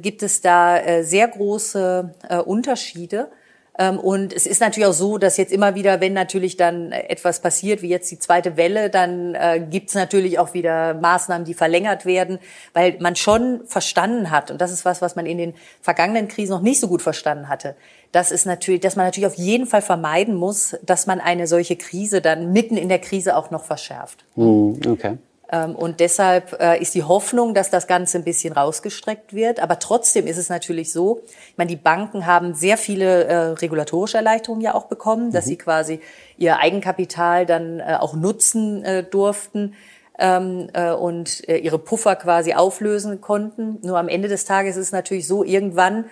[0.00, 3.28] gibt es da äh, sehr große äh, Unterschiede.
[3.78, 7.40] Ähm, und es ist natürlich auch so, dass jetzt immer wieder, wenn natürlich dann etwas
[7.40, 11.54] passiert, wie jetzt die zweite Welle, dann äh, gibt es natürlich auch wieder Maßnahmen, die
[11.54, 12.38] verlängert werden,
[12.74, 16.52] weil man schon verstanden hat, und das ist was, was man in den vergangenen Krisen
[16.52, 17.74] noch nicht so gut verstanden hatte,
[18.12, 21.76] das ist natürlich, dass man natürlich auf jeden Fall vermeiden muss, dass man eine solche
[21.76, 24.24] Krise dann mitten in der Krise auch noch verschärft.
[24.34, 25.16] Hm, okay.
[25.52, 29.60] Ähm, und deshalb äh, ist die Hoffnung, dass das Ganze ein bisschen rausgestreckt wird.
[29.60, 34.18] Aber trotzdem ist es natürlich so, ich meine, die Banken haben sehr viele äh, regulatorische
[34.18, 35.48] Erleichterungen ja auch bekommen, dass mhm.
[35.48, 36.00] sie quasi
[36.36, 39.74] ihr Eigenkapital dann äh, auch nutzen durften
[40.18, 43.78] ähm, äh, und ihre Puffer quasi auflösen konnten.
[43.82, 46.04] Nur am Ende des Tages ist es natürlich so, irgendwann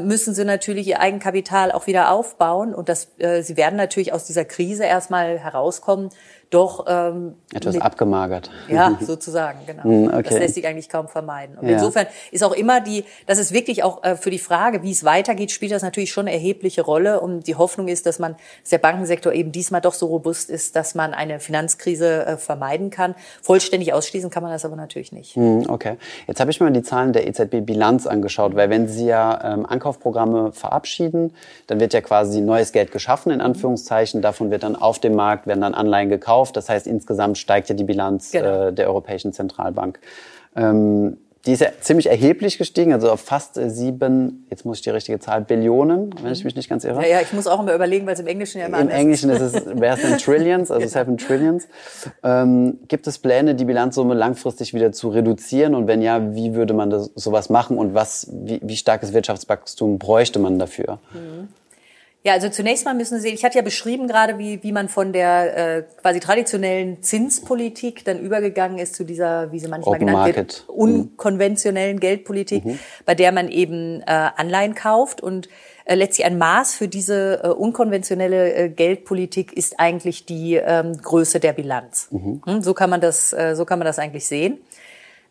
[0.00, 4.44] müssen sie natürlich ihr Eigenkapital auch wieder aufbauen und das, sie werden natürlich aus dieser
[4.44, 6.10] Krise erstmal herauskommen
[6.50, 8.50] doch ähm, etwas mit, abgemagert.
[8.68, 9.84] Ja, sozusagen, genau.
[9.84, 10.22] Hm, okay.
[10.22, 11.58] Das lässt sich eigentlich kaum vermeiden.
[11.58, 11.74] Und ja.
[11.74, 15.04] insofern ist auch immer die, das ist wirklich auch äh, für die Frage, wie es
[15.04, 17.20] weitergeht, spielt das natürlich schon eine erhebliche Rolle.
[17.20, 20.76] Und die Hoffnung ist, dass man, dass der Bankensektor eben diesmal doch so robust ist,
[20.76, 23.14] dass man eine Finanzkrise äh, vermeiden kann.
[23.42, 25.36] Vollständig ausschließen kann man das aber natürlich nicht.
[25.36, 25.96] Hm, okay.
[26.26, 30.52] Jetzt habe ich mir die Zahlen der EZB-Bilanz angeschaut, weil wenn Sie ja ähm, Ankaufprogramme
[30.52, 31.32] verabschieden,
[31.66, 34.22] dann wird ja quasi neues Geld geschaffen, in Anführungszeichen.
[34.22, 36.56] Davon wird dann auf dem Markt, werden dann Anleihen gekauft gekauft.
[36.56, 38.68] Das heißt, insgesamt steigt ja die Bilanz genau.
[38.68, 39.98] äh, der Europäischen Zentralbank.
[40.56, 41.16] Ähm,
[41.46, 44.88] die ist ja ziemlich erheblich gestiegen, also auf fast äh, sieben, jetzt muss ich die
[44.88, 47.02] richtige Zahl, Billionen, wenn ich mich nicht ganz irre.
[47.02, 49.28] Ja, ja ich muss auch immer überlegen, weil es im Englischen ja immer Im Englischen
[49.28, 50.90] ist es, wäre es dann Trillions, also genau.
[50.90, 51.68] Seven Trillions.
[52.22, 55.74] Ähm, gibt es Pläne, die Bilanzsumme langfristig wieder zu reduzieren?
[55.74, 57.76] Und wenn ja, wie würde man das, sowas machen?
[57.76, 60.98] Und was, wie, wie starkes Wirtschaftswachstum bräuchte man dafür?
[61.12, 61.48] Mhm.
[62.26, 64.88] Ja, also zunächst mal müssen Sie sehen, ich hatte ja beschrieben gerade, wie, wie man
[64.88, 70.06] von der äh, quasi traditionellen Zinspolitik dann übergegangen ist zu dieser, wie sie manchmal Open
[70.06, 70.36] genannt Market.
[70.36, 72.78] wird, unkonventionellen Geldpolitik, mhm.
[73.04, 75.50] bei der man eben äh, Anleihen kauft und
[75.84, 81.40] äh, letztlich ein Maß für diese äh, unkonventionelle äh, Geldpolitik ist eigentlich die ähm, Größe
[81.40, 82.08] der Bilanz.
[82.10, 82.40] Mhm.
[82.46, 84.60] Hm, so kann man das, äh, so kann man das eigentlich sehen.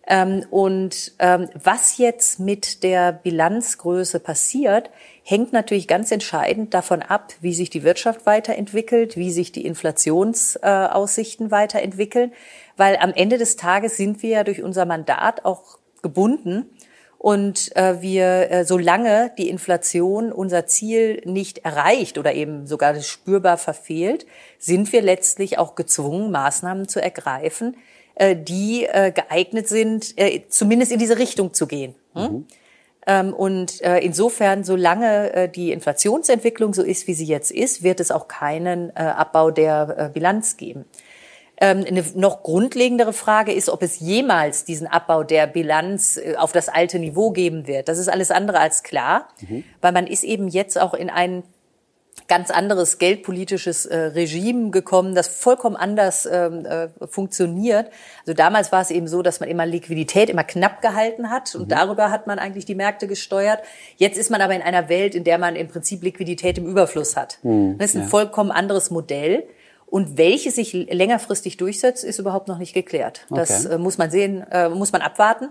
[0.05, 4.89] Ähm, und ähm, was jetzt mit der Bilanzgröße passiert,
[5.23, 11.51] hängt natürlich ganz entscheidend davon ab, wie sich die Wirtschaft weiterentwickelt, wie sich die Inflationsaussichten
[11.51, 12.33] weiterentwickeln,
[12.75, 16.69] weil am Ende des Tages sind wir ja durch unser Mandat auch gebunden.
[17.17, 23.57] Und äh, wir, äh, solange die Inflation unser Ziel nicht erreicht oder eben sogar spürbar
[23.57, 24.25] verfehlt,
[24.59, 27.92] sind wir letztlich auch gezwungen, Maßnahmen zu ergreifen, äh,
[28.35, 31.95] die äh, geeignet sind, äh, zumindest in diese Richtung zu gehen.
[32.13, 32.23] Hm?
[32.23, 32.47] Mhm.
[33.05, 37.99] Ähm, und äh, insofern, solange äh, die Inflationsentwicklung so ist, wie sie jetzt ist, wird
[37.99, 40.85] es auch keinen äh, Abbau der äh, Bilanz geben.
[41.57, 46.51] Ähm, eine noch grundlegendere Frage ist, ob es jemals diesen Abbau der Bilanz äh, auf
[46.51, 47.89] das alte Niveau geben wird.
[47.89, 49.63] Das ist alles andere als klar, mhm.
[49.81, 51.43] weil man ist eben jetzt auch in einen
[52.33, 57.91] ganz anderes geldpolitisches äh, Regime gekommen, das vollkommen anders ähm, äh, funktioniert.
[58.21, 61.65] Also damals war es eben so, dass man immer Liquidität immer knapp gehalten hat und
[61.65, 61.67] mhm.
[61.67, 63.59] darüber hat man eigentlich die Märkte gesteuert.
[63.97, 67.15] Jetzt ist man aber in einer Welt, in der man im Prinzip Liquidität im Überfluss
[67.15, 67.37] hat.
[67.43, 67.77] Mhm.
[67.77, 68.07] Das ist ein ja.
[68.07, 69.43] vollkommen anderes Modell.
[69.85, 73.27] Und welche sich längerfristig durchsetzt, ist überhaupt noch nicht geklärt.
[73.29, 73.39] Okay.
[73.39, 75.49] Das äh, muss man sehen, äh, muss man abwarten.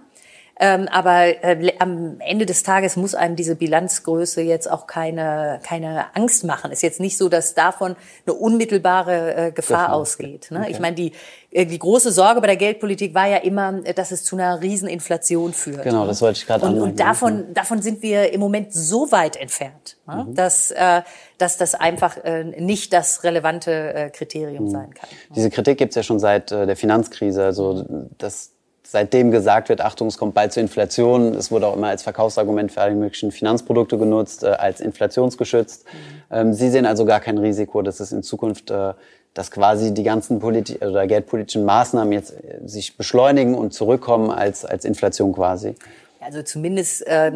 [0.65, 6.15] Ähm, aber äh, am Ende des Tages muss einem diese Bilanzgröße jetzt auch keine, keine
[6.15, 6.71] Angst machen.
[6.71, 10.53] Ist jetzt nicht so, dass davon eine unmittelbare äh, Gefahr das ausgeht.
[10.53, 10.61] Ne?
[10.61, 10.71] Okay.
[10.71, 11.15] Ich meine, die,
[11.51, 15.53] äh, die große Sorge bei der Geldpolitik war ja immer, dass es zu einer Rieseninflation
[15.53, 15.83] führt.
[15.83, 19.37] Genau, das wollte ich gerade Und, und davon, davon sind wir im Moment so weit
[19.37, 20.27] entfernt, ne?
[20.29, 20.35] mhm.
[20.37, 21.03] dass, äh,
[21.39, 24.71] dass das einfach äh, nicht das relevante äh, Kriterium mhm.
[24.71, 25.09] sein kann.
[25.35, 27.45] Diese Kritik gibt es ja schon seit äh, der Finanzkrise.
[27.45, 27.85] Also
[28.19, 28.53] das
[28.85, 31.35] seitdem gesagt wird, Achtung, es kommt bald zur Inflation.
[31.35, 35.85] Es wurde auch immer als Verkaufsargument für alle möglichen Finanzprodukte genutzt, äh, als inflationsgeschützt.
[35.85, 35.99] Mhm.
[36.31, 38.93] Ähm, Sie sehen also gar kein Risiko, dass es in Zukunft, äh,
[39.35, 44.65] dass quasi die ganzen Politi oder geldpolitischen Maßnahmen jetzt äh, sich beschleunigen und zurückkommen als,
[44.65, 45.75] als Inflation quasi.
[46.21, 47.33] Also zumindest äh,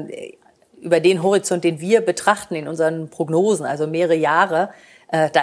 [0.81, 4.71] über den Horizont, den wir betrachten in unseren Prognosen, also mehrere Jahre,
[5.11, 5.43] äh, da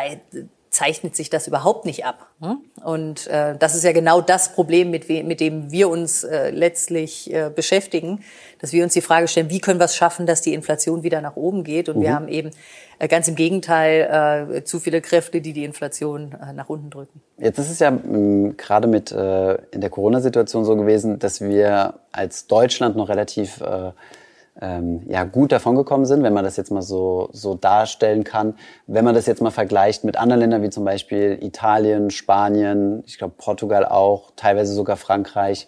[0.74, 2.28] zeichnet sich das überhaupt nicht ab.
[2.42, 2.58] Hm?
[2.84, 7.32] Und äh, das ist ja genau das Problem, mit, mit dem wir uns äh, letztlich
[7.32, 8.24] äh, beschäftigen,
[8.60, 11.22] dass wir uns die Frage stellen, wie können wir es schaffen, dass die Inflation wieder
[11.22, 11.90] nach oben geht.
[11.90, 12.02] Und mhm.
[12.02, 12.50] wir haben eben
[12.98, 17.22] äh, ganz im Gegenteil äh, zu viele Kräfte, die die Inflation äh, nach unten drücken.
[17.38, 22.00] Jetzt ist es ja mh, gerade mit äh, in der Corona-Situation so gewesen, dass wir
[22.12, 23.92] als Deutschland noch relativ äh,
[24.62, 28.56] ähm, ja, gut davongekommen sind, wenn man das jetzt mal so, so darstellen kann.
[28.86, 33.18] Wenn man das jetzt mal vergleicht mit anderen Ländern wie zum Beispiel Italien, Spanien, ich
[33.18, 35.68] glaube Portugal auch, teilweise sogar Frankreich.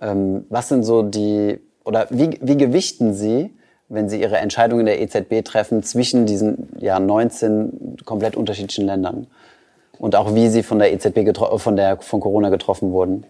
[0.00, 3.54] Ähm, was sind so die, oder wie, wie gewichten Sie,
[3.88, 9.26] wenn Sie Ihre Entscheidung in der EZB treffen, zwischen diesen ja, 19 komplett unterschiedlichen Ländern?
[9.98, 13.24] Und auch wie Sie von der EZB, von, der, von Corona getroffen wurden?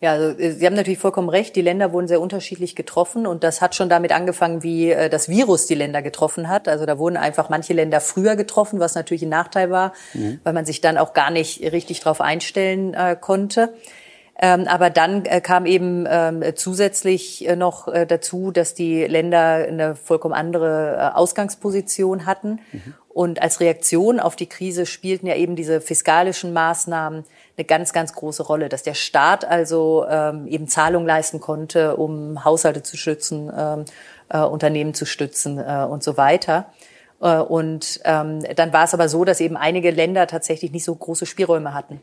[0.00, 1.56] Ja, also äh, Sie haben natürlich vollkommen recht.
[1.56, 5.28] Die Länder wurden sehr unterschiedlich getroffen und das hat schon damit angefangen, wie äh, das
[5.28, 6.68] Virus die Länder getroffen hat.
[6.68, 10.40] Also da wurden einfach manche Länder früher getroffen, was natürlich ein Nachteil war, mhm.
[10.44, 13.74] weil man sich dann auch gar nicht richtig darauf einstellen äh, konnte.
[14.40, 19.66] Ähm, aber dann äh, kam eben ähm, zusätzlich äh, noch äh, dazu, dass die Länder
[19.68, 22.60] eine vollkommen andere äh, Ausgangsposition hatten.
[22.72, 22.94] Mhm.
[23.08, 27.24] Und als Reaktion auf die Krise spielten ja eben diese fiskalischen Maßnahmen
[27.56, 32.44] eine ganz, ganz große Rolle, dass der Staat also ähm, eben Zahlungen leisten konnte, um
[32.44, 33.84] Haushalte zu schützen, ähm,
[34.28, 36.66] äh, Unternehmen zu stützen äh, und so weiter.
[37.20, 40.94] Äh, und ähm, dann war es aber so, dass eben einige Länder tatsächlich nicht so
[40.94, 42.00] große Spielräume hatten.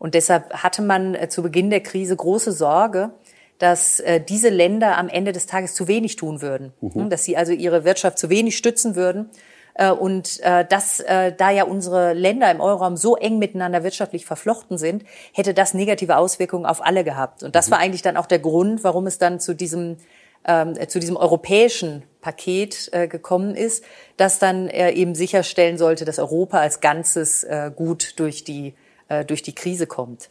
[0.00, 3.10] Und deshalb hatte man äh, zu Beginn der Krise große Sorge,
[3.58, 7.10] dass äh, diese Länder am Ende des Tages zu wenig tun würden, mhm.
[7.10, 9.30] dass sie also ihre Wirtschaft zu wenig stützen würden.
[9.74, 14.24] Äh, und äh, dass äh, da ja unsere Länder im Euroraum so eng miteinander wirtschaftlich
[14.24, 17.42] verflochten sind, hätte das negative Auswirkungen auf alle gehabt.
[17.42, 17.72] Und das mhm.
[17.72, 19.98] war eigentlich dann auch der Grund, warum es dann zu diesem
[20.46, 23.84] ähm, zu diesem europäischen Paket äh, gekommen ist,
[24.16, 28.72] das dann äh, eben sicherstellen sollte, dass Europa als Ganzes äh, gut durch die
[29.10, 30.30] äh, durch die Krise kommt.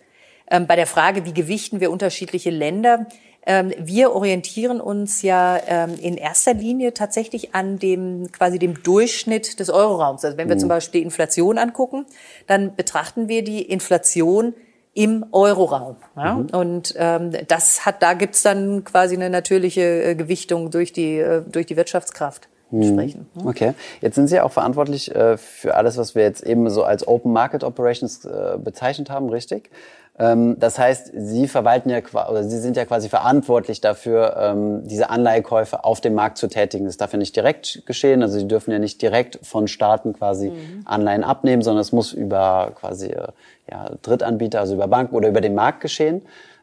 [0.50, 3.06] Ähm, bei der Frage, wie gewichten wir unterschiedliche Länder,
[3.46, 9.60] ähm, wir orientieren uns ja ähm, in erster Linie tatsächlich an dem quasi dem Durchschnitt
[9.60, 10.26] des Euroraums.
[10.26, 10.60] Also wenn wir mhm.
[10.60, 12.06] zum Beispiel die Inflation angucken,
[12.48, 14.54] dann betrachten wir die Inflation
[14.94, 15.96] im Euroraum.
[16.18, 16.34] Ja?
[16.34, 16.50] Mhm.
[16.50, 21.42] Und ähm, das hat, da gibt's dann quasi eine natürliche äh, Gewichtung durch die, äh,
[21.42, 22.49] durch die Wirtschaftskraft.
[22.72, 22.84] Mhm.
[22.84, 23.30] Sprechen.
[23.44, 27.08] Okay, jetzt sind Sie auch verantwortlich äh, für alles, was wir jetzt eben so als
[27.08, 29.72] Open Market Operations äh, bezeichnet haben, richtig?
[30.20, 32.00] Ähm, das heißt, Sie verwalten ja
[32.30, 36.86] oder Sie sind ja quasi verantwortlich dafür, ähm, diese Anleihekäufe auf dem Markt zu tätigen.
[36.86, 40.50] Das darf ja nicht direkt geschehen, also Sie dürfen ja nicht direkt von Staaten quasi
[40.50, 40.82] mhm.
[40.86, 43.30] Anleihen abnehmen, sondern es muss über quasi äh,
[43.72, 46.22] ja, Drittanbieter, also über Banken oder über den Markt geschehen.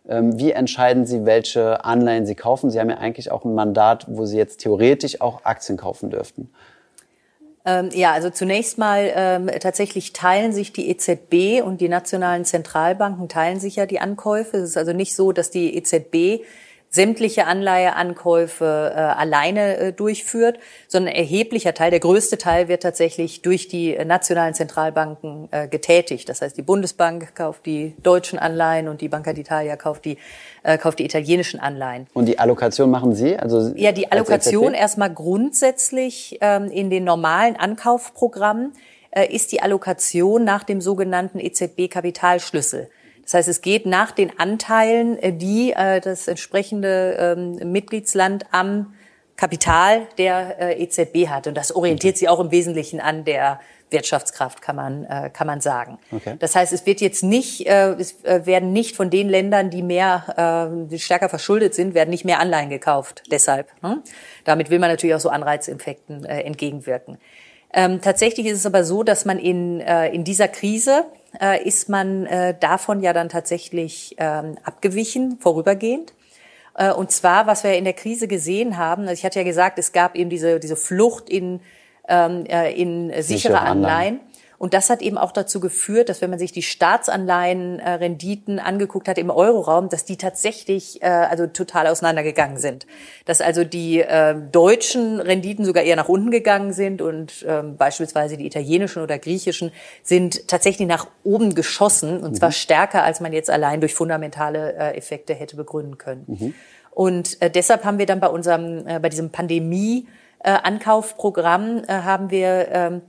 [0.09, 2.70] Ähm, wie entscheiden Sie, welche Anleihen Sie kaufen?
[2.70, 6.50] Sie haben ja eigentlich auch ein Mandat, wo Sie jetzt theoretisch auch Aktien kaufen dürften.
[7.64, 13.28] Ähm, ja, also zunächst mal ähm, tatsächlich teilen sich die EZB und die nationalen Zentralbanken
[13.28, 14.59] teilen sich ja die Ankäufe.
[14.59, 16.44] Es ist also nicht so, dass die EZB
[16.91, 20.59] sämtliche Anleiheankäufe äh, alleine äh, durchführt,
[20.89, 26.28] sondern ein erheblicher Teil, der größte Teil wird tatsächlich durch die nationalen Zentralbanken äh, getätigt.
[26.28, 30.16] Das heißt, die Bundesbank kauft die deutschen Anleihen und die Banca d'Italia kauft die
[30.62, 32.07] äh, kauft die italienischen Anleihen.
[32.12, 33.37] Und die Allokation machen Sie?
[33.37, 38.72] Also ja, die Allokation erstmal grundsätzlich ähm, in den normalen Ankaufprogrammen
[39.11, 42.91] äh, ist die Allokation nach dem sogenannten EZB-Kapitalschlüssel.
[43.27, 48.95] Das heißt, es geht nach den Anteilen, äh, die äh, das entsprechende ähm, Mitgliedsland am
[49.35, 51.49] Kapital der äh, EZB hat.
[51.49, 53.61] Und das orientiert sie auch im Wesentlichen an der
[53.91, 55.99] Wirtschaftskraft, kann man, äh, kann man sagen.
[56.11, 56.37] Okay.
[56.39, 60.70] Das heißt, es wird jetzt nicht, äh, es werden nicht von den Ländern, die mehr,
[60.72, 63.24] äh, die stärker verschuldet sind, werden nicht mehr Anleihen gekauft.
[63.31, 63.70] Deshalb.
[63.83, 64.03] Ne?
[64.45, 67.18] Damit will man natürlich auch so Anreizinfekten äh, entgegenwirken.
[67.77, 71.05] Ähm, tatsächlich ist es aber so, dass man in, äh, in dieser Krise
[71.39, 76.14] äh, ist man äh, davon ja dann tatsächlich ähm, abgewichen, vorübergehend.
[76.74, 79.79] Äh, und zwar, was wir in der Krise gesehen haben, also ich hatte ja gesagt,
[79.79, 81.61] es gab eben diese, diese Flucht in,
[82.09, 83.74] ähm, äh, in sichere Anleihen.
[83.85, 84.20] Anleihen.
[84.59, 89.18] Und das hat eben auch dazu geführt, dass wenn man sich die Staatsanleihenrenditen angeguckt hat
[89.18, 92.86] im Euroraum, dass die tatsächlich äh, also total auseinandergegangen sind.
[93.24, 98.36] Dass also die äh, deutschen Renditen sogar eher nach unten gegangen sind und äh, beispielsweise
[98.36, 102.36] die italienischen oder griechischen sind tatsächlich nach oben geschossen und mhm.
[102.36, 106.24] zwar stärker, als man jetzt allein durch fundamentale äh, Effekte hätte begründen können.
[106.26, 106.54] Mhm.
[106.90, 110.07] Und äh, deshalb haben wir dann bei unserem, äh, bei diesem Pandemie
[110.38, 113.02] äh, Ankaufprogramm äh, haben wir ähm,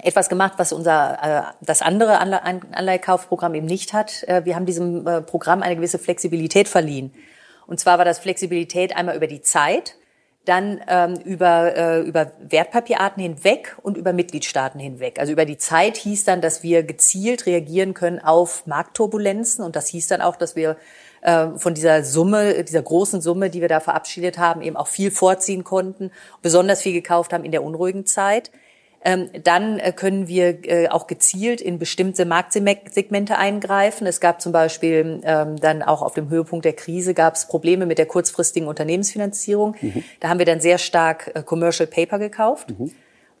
[0.00, 4.22] etwas gemacht, was unser äh, das andere Anleihekaufprogramm eben nicht hat.
[4.24, 7.12] Äh, wir haben diesem äh, Programm eine gewisse Flexibilität verliehen.
[7.66, 9.96] Und zwar war das Flexibilität einmal über die Zeit,
[10.44, 15.20] dann ähm, über, äh, über Wertpapierarten hinweg und über Mitgliedstaaten hinweg.
[15.20, 19.86] Also über die Zeit hieß dann, dass wir gezielt reagieren können auf Marktturbulenzen und das
[19.88, 20.76] hieß dann auch, dass wir
[21.20, 25.12] äh, von dieser Summe, dieser großen Summe, die wir da verabschiedet haben, eben auch viel
[25.12, 28.50] vorziehen konnten, besonders viel gekauft haben in der unruhigen Zeit.
[29.04, 34.06] Ähm, dann äh, können wir äh, auch gezielt in bestimmte Marktsegmente eingreifen.
[34.06, 37.86] Es gab zum Beispiel ähm, dann auch auf dem Höhepunkt der Krise gab es Probleme
[37.86, 39.74] mit der kurzfristigen Unternehmensfinanzierung.
[39.80, 40.04] Mhm.
[40.20, 42.70] Da haben wir dann sehr stark äh, Commercial Paper gekauft.
[42.78, 42.92] Mhm.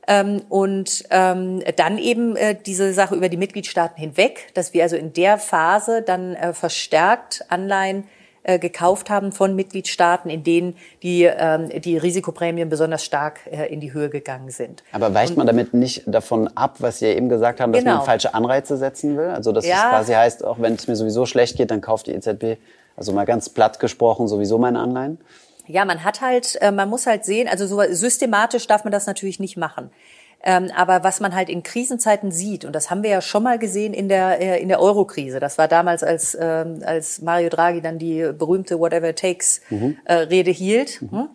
[0.08, 4.96] Ähm, und ähm, dann eben äh, diese Sache über die Mitgliedstaaten hinweg, dass wir also
[4.96, 8.04] in der Phase dann äh, verstärkt Anleihen
[8.44, 13.80] äh, gekauft haben von Mitgliedstaaten, in denen die, ähm, die Risikoprämien besonders stark äh, in
[13.80, 14.82] die Höhe gegangen sind.
[14.92, 17.98] Aber weicht man damit nicht davon ab, was Sie eben gesagt haben, dass genau.
[17.98, 19.28] man falsche Anreize setzen will?
[19.28, 19.74] Also dass ja.
[19.76, 22.58] es quasi heißt, auch wenn es mir sowieso schlecht geht, dann kauft die EZB,
[22.96, 25.18] also mal ganz platt gesprochen, sowieso meine Anleihen?
[25.68, 29.06] Ja, man hat halt, äh, man muss halt sehen, also so systematisch darf man das
[29.06, 29.90] natürlich nicht machen.
[30.44, 33.58] Ähm, aber was man halt in Krisenzeiten sieht, und das haben wir ja schon mal
[33.58, 37.80] gesehen in der, äh, in der Euro-Krise, das war damals, als, ähm, als Mario Draghi
[37.80, 39.96] dann die berühmte Whatever it takes mhm.
[40.04, 41.10] äh, Rede hielt, mhm.
[41.10, 41.28] Hm,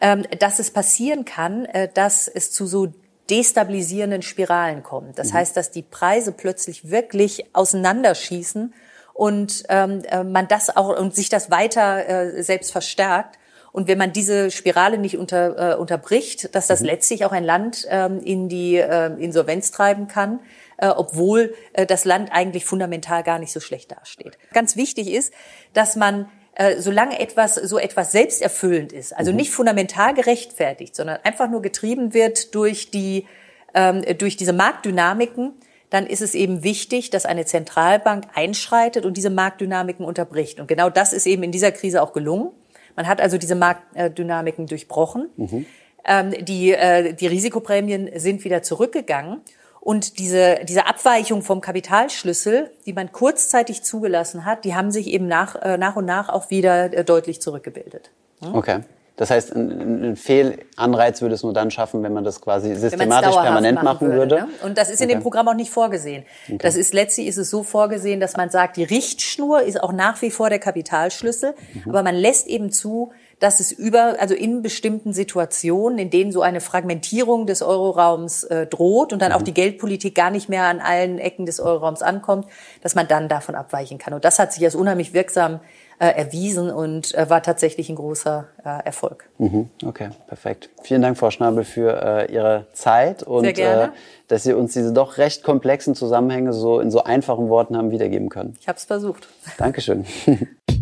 [0.00, 2.92] ähm, dass es passieren kann, äh, dass es zu so
[3.30, 5.18] destabilisierenden Spiralen kommt.
[5.18, 5.38] Das mhm.
[5.38, 8.74] heißt, dass die Preise plötzlich wirklich auseinanderschießen
[9.14, 13.38] und ähm, äh, man das auch und sich das weiter äh, selbst verstärkt.
[13.72, 16.86] Und wenn man diese Spirale nicht unter, äh, unterbricht, dass das mhm.
[16.86, 20.40] letztlich auch ein Land ähm, in die äh, Insolvenz treiben kann,
[20.76, 24.38] äh, obwohl äh, das Land eigentlich fundamental gar nicht so schlecht dasteht.
[24.52, 25.32] Ganz wichtig ist,
[25.72, 29.38] dass man äh, solange etwas so etwas selbsterfüllend ist, also mhm.
[29.38, 33.26] nicht fundamental gerechtfertigt, sondern einfach nur getrieben wird durch die
[33.74, 35.54] ähm, durch diese Marktdynamiken,
[35.88, 40.60] dann ist es eben wichtig, dass eine Zentralbank einschreitet und diese Marktdynamiken unterbricht.
[40.60, 42.50] Und genau das ist eben in dieser Krise auch gelungen.
[42.96, 45.30] Man hat also diese Marktdynamiken durchbrochen.
[45.36, 45.66] Mhm.
[46.04, 49.40] Ähm, die, äh, die Risikoprämien sind wieder zurückgegangen.
[49.80, 55.26] Und diese, diese Abweichung vom Kapitalschlüssel, die man kurzzeitig zugelassen hat, die haben sich eben
[55.26, 58.10] nach, äh, nach und nach auch wieder äh, deutlich zurückgebildet.
[58.40, 58.54] Hm?
[58.54, 58.80] Okay.
[59.22, 63.76] Das heißt, ein, Fehlanreiz würde es nur dann schaffen, wenn man das quasi systematisch permanent
[63.76, 64.34] machen, machen würde.
[64.34, 64.48] Ne?
[64.64, 65.14] Und das ist in okay.
[65.14, 66.24] dem Programm auch nicht vorgesehen.
[66.46, 66.58] Okay.
[66.60, 70.20] Das ist letztlich ist es so vorgesehen, dass man sagt, die Richtschnur ist auch nach
[70.22, 71.90] wie vor der Kapitalschlüssel, mhm.
[71.90, 76.42] aber man lässt eben zu, dass es über, also in bestimmten Situationen, in denen so
[76.42, 79.38] eine Fragmentierung des Euroraums äh, droht und dann mhm.
[79.38, 82.46] auch die Geldpolitik gar nicht mehr an allen Ecken des Euroraums ankommt,
[82.82, 84.14] dass man dann davon abweichen kann.
[84.14, 85.60] Und das hat sich als unheimlich wirksam
[86.02, 89.28] äh, erwiesen und äh, war tatsächlich ein großer äh, Erfolg.
[89.38, 89.70] Mhm.
[89.86, 90.68] Okay, perfekt.
[90.82, 93.88] Vielen Dank, Frau Schnabel, für äh, Ihre Zeit und äh,
[94.26, 98.30] dass Sie uns diese doch recht komplexen Zusammenhänge so in so einfachen Worten haben wiedergeben
[98.30, 98.56] können.
[98.60, 99.28] Ich habe es versucht.
[99.58, 100.04] Dankeschön.